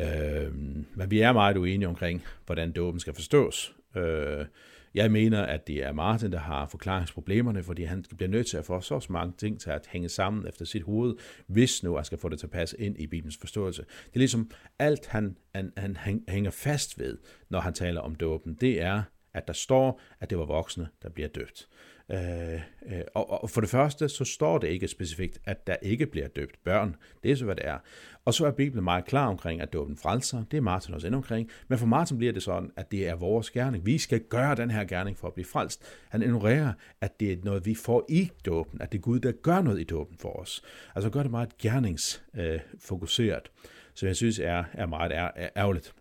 [0.00, 0.54] Øh,
[0.96, 3.74] men vi er meget uenige omkring, hvordan dåben skal forstås.
[3.96, 4.46] Øh,
[4.94, 8.64] jeg mener, at det er Martin, der har forklaringsproblemerne, fordi han bliver nødt til at
[8.64, 11.14] få så mange ting til at hænge sammen efter sit hoved,
[11.46, 13.82] hvis nu jeg skal få det til at passe ind i Bibelens forståelse.
[13.82, 17.18] Det er ligesom alt, han, han, han hænger fast ved,
[17.48, 19.02] når han taler om dåben, det er,
[19.34, 21.68] at der står, at det var voksne, der bliver døbt.
[22.12, 22.54] Øh,
[22.86, 26.28] øh, og, og for det første, så står det ikke specifikt, at der ikke bliver
[26.28, 26.96] døbt børn.
[27.22, 27.78] Det er så, hvad det er.
[28.24, 30.44] Og så er Bibelen meget klar omkring, at dåben frelser.
[30.50, 31.50] Det er Martin også endnu omkring.
[31.68, 33.86] Men for Martin bliver det sådan, at det er vores gerning.
[33.86, 35.82] Vi skal gøre den her gerning for at blive frelst.
[36.08, 38.82] Han ignorerer, at det er noget, vi får i dåben.
[38.82, 40.62] At det er Gud, der gør noget i dåben for os.
[40.94, 43.50] Altså gør det meget gerningsfokuseret.
[43.54, 45.12] Øh, så jeg synes er, er meget
[45.56, 45.94] ærgerligt.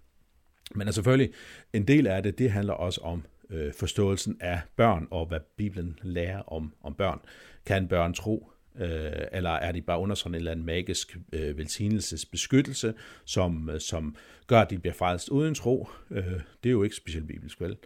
[0.75, 1.33] Men altså selvfølgelig,
[1.73, 3.23] en del af det, det handler også om
[3.53, 7.19] øh, forståelsen af børn og hvad Bibelen lærer om, om børn.
[7.65, 11.57] Kan børn tro, øh, eller er de bare under sådan en eller anden magisk øh,
[11.57, 12.93] velsignelsesbeskyttelse,
[13.25, 14.15] som, øh, som
[14.47, 15.89] gør, at de bliver frelst uden tro?
[16.11, 16.23] Øh,
[16.63, 17.77] det er jo ikke specielt bibelsk, vel?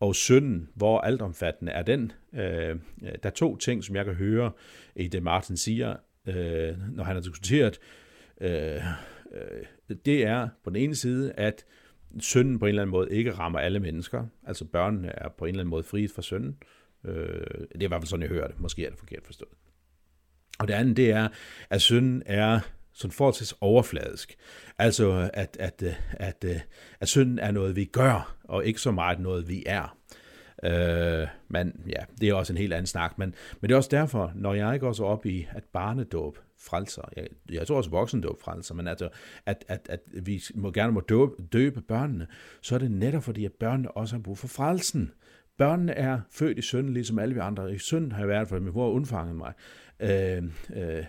[0.00, 2.12] Og synden, hvor altomfattende er den?
[2.32, 4.52] Øh, der er to ting, som jeg kan høre
[4.96, 5.96] i det, Martin siger,
[6.26, 7.78] øh, når han har diskuteret.
[8.40, 8.76] Øh,
[9.32, 11.64] øh, det er på den ene side, at
[12.20, 14.26] synden på en eller anden måde ikke rammer alle mennesker.
[14.46, 16.56] Altså børnene er på en eller anden måde fri fra synden.
[17.04, 17.14] Øh,
[17.72, 18.60] det er i hvert fald sådan, jeg hører det.
[18.60, 19.52] Måske er det forkert forstået.
[20.58, 21.28] Og det andet, det er,
[21.70, 22.60] at synden er
[22.92, 24.36] sådan forholdsvis overfladisk.
[24.78, 26.66] Altså, at, at, at, at,
[27.00, 29.96] at synden er noget, vi gør, og ikke så meget noget, vi er.
[30.64, 33.18] Øh, men ja, det er også en helt anden snak.
[33.18, 37.02] Men, men det er også derfor, når jeg går så op i, at barnedåb frelser.
[37.16, 39.08] Jeg, jeg tror også voksendåb frelser, men altså,
[39.46, 42.26] at, at, at vi må gerne må døbe, døbe børnene,
[42.60, 45.12] så er det netop fordi, at børnene også har brug for frelsen.
[45.58, 47.74] Børnene er født i synden, ligesom alle vi andre.
[47.74, 49.52] I synden har jeg været, for min mor undfanget mig.
[50.00, 50.42] Øh,
[50.76, 51.04] øh, øh,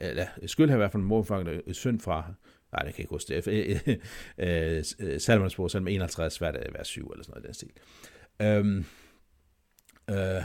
[0.00, 2.34] eller, skyld har jeg været, for min mor undfanget synd fra
[2.72, 4.00] Nej, det kan jeg ikke huske det.
[4.38, 7.46] Øh, øh Salmons bog, salm 51, hvad er det, vers 7 eller sådan noget i
[7.46, 7.70] den stil.
[8.42, 8.84] Øhm,
[10.10, 10.42] øh,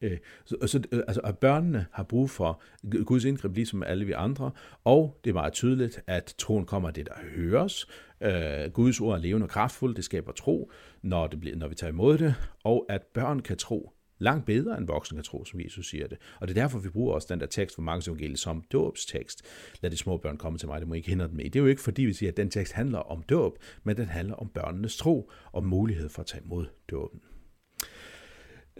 [0.00, 2.62] Øh, så, så, øh, altså, at børnene har brug for
[3.04, 4.50] Guds indgreb, ligesom alle vi andre,
[4.84, 7.86] og det er meget tydeligt, at troen kommer af det, der høres.
[8.20, 10.70] Øh, Guds ord er levende og kraftfuldt, det skaber tro,
[11.02, 12.34] når, det bliver, når vi tager imod det,
[12.64, 16.18] og at børn kan tro langt bedre end voksne kan tro, som Jesus siger det.
[16.40, 19.42] Og det er derfor, vi bruger også den der tekst fra Markus evangeliet som dåbstekst.
[19.80, 21.44] Lad de små børn komme til mig, det må ikke hindre dem i.
[21.44, 24.06] Det er jo ikke fordi, vi siger, at den tekst handler om dåb, men den
[24.06, 27.20] handler om børnenes tro og mulighed for at tage imod dåben.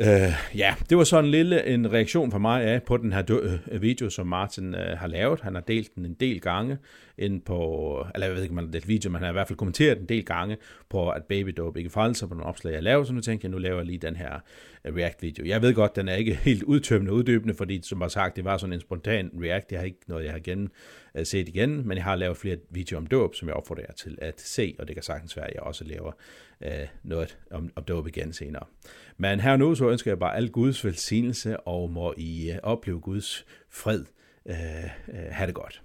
[0.00, 3.58] Øh, ja, det var sådan en lille en reaktion fra mig af på den her
[3.70, 5.40] øh, video, som Martin øh, har lavet.
[5.40, 6.78] Han har delt den en del gange
[7.18, 9.32] ind på, eller jeg ved ikke, om han har delt video, men han har i
[9.32, 10.56] hvert fald kommenteret en del gange
[10.90, 13.48] på, at Baby Dope ikke falder sig på nogle opslag, jeg laver, så nu tænker
[13.48, 14.38] jeg, nu laver jeg lige den her
[14.84, 15.44] øh, React-video.
[15.46, 18.56] Jeg ved godt, den er ikke helt udtømmende uddybende, fordi som jeg sagt, det var
[18.56, 19.72] sådan en spontan React.
[19.72, 20.68] Jeg har ikke noget, jeg har igen,
[21.14, 23.94] øh, set igen, men jeg har lavet flere videoer om dåb, som jeg opfordrer jer
[23.94, 26.12] til at se, og det kan sagtens være, at jeg også laver
[26.64, 28.64] øh, noget om, om dåb igen senere.
[29.18, 33.00] Men her nu, så ønsker jeg bare al Guds velsignelse, og må I øh, opleve
[33.00, 34.04] Guds fred.
[34.44, 34.54] Uh,
[35.08, 35.82] uh, ha' det godt.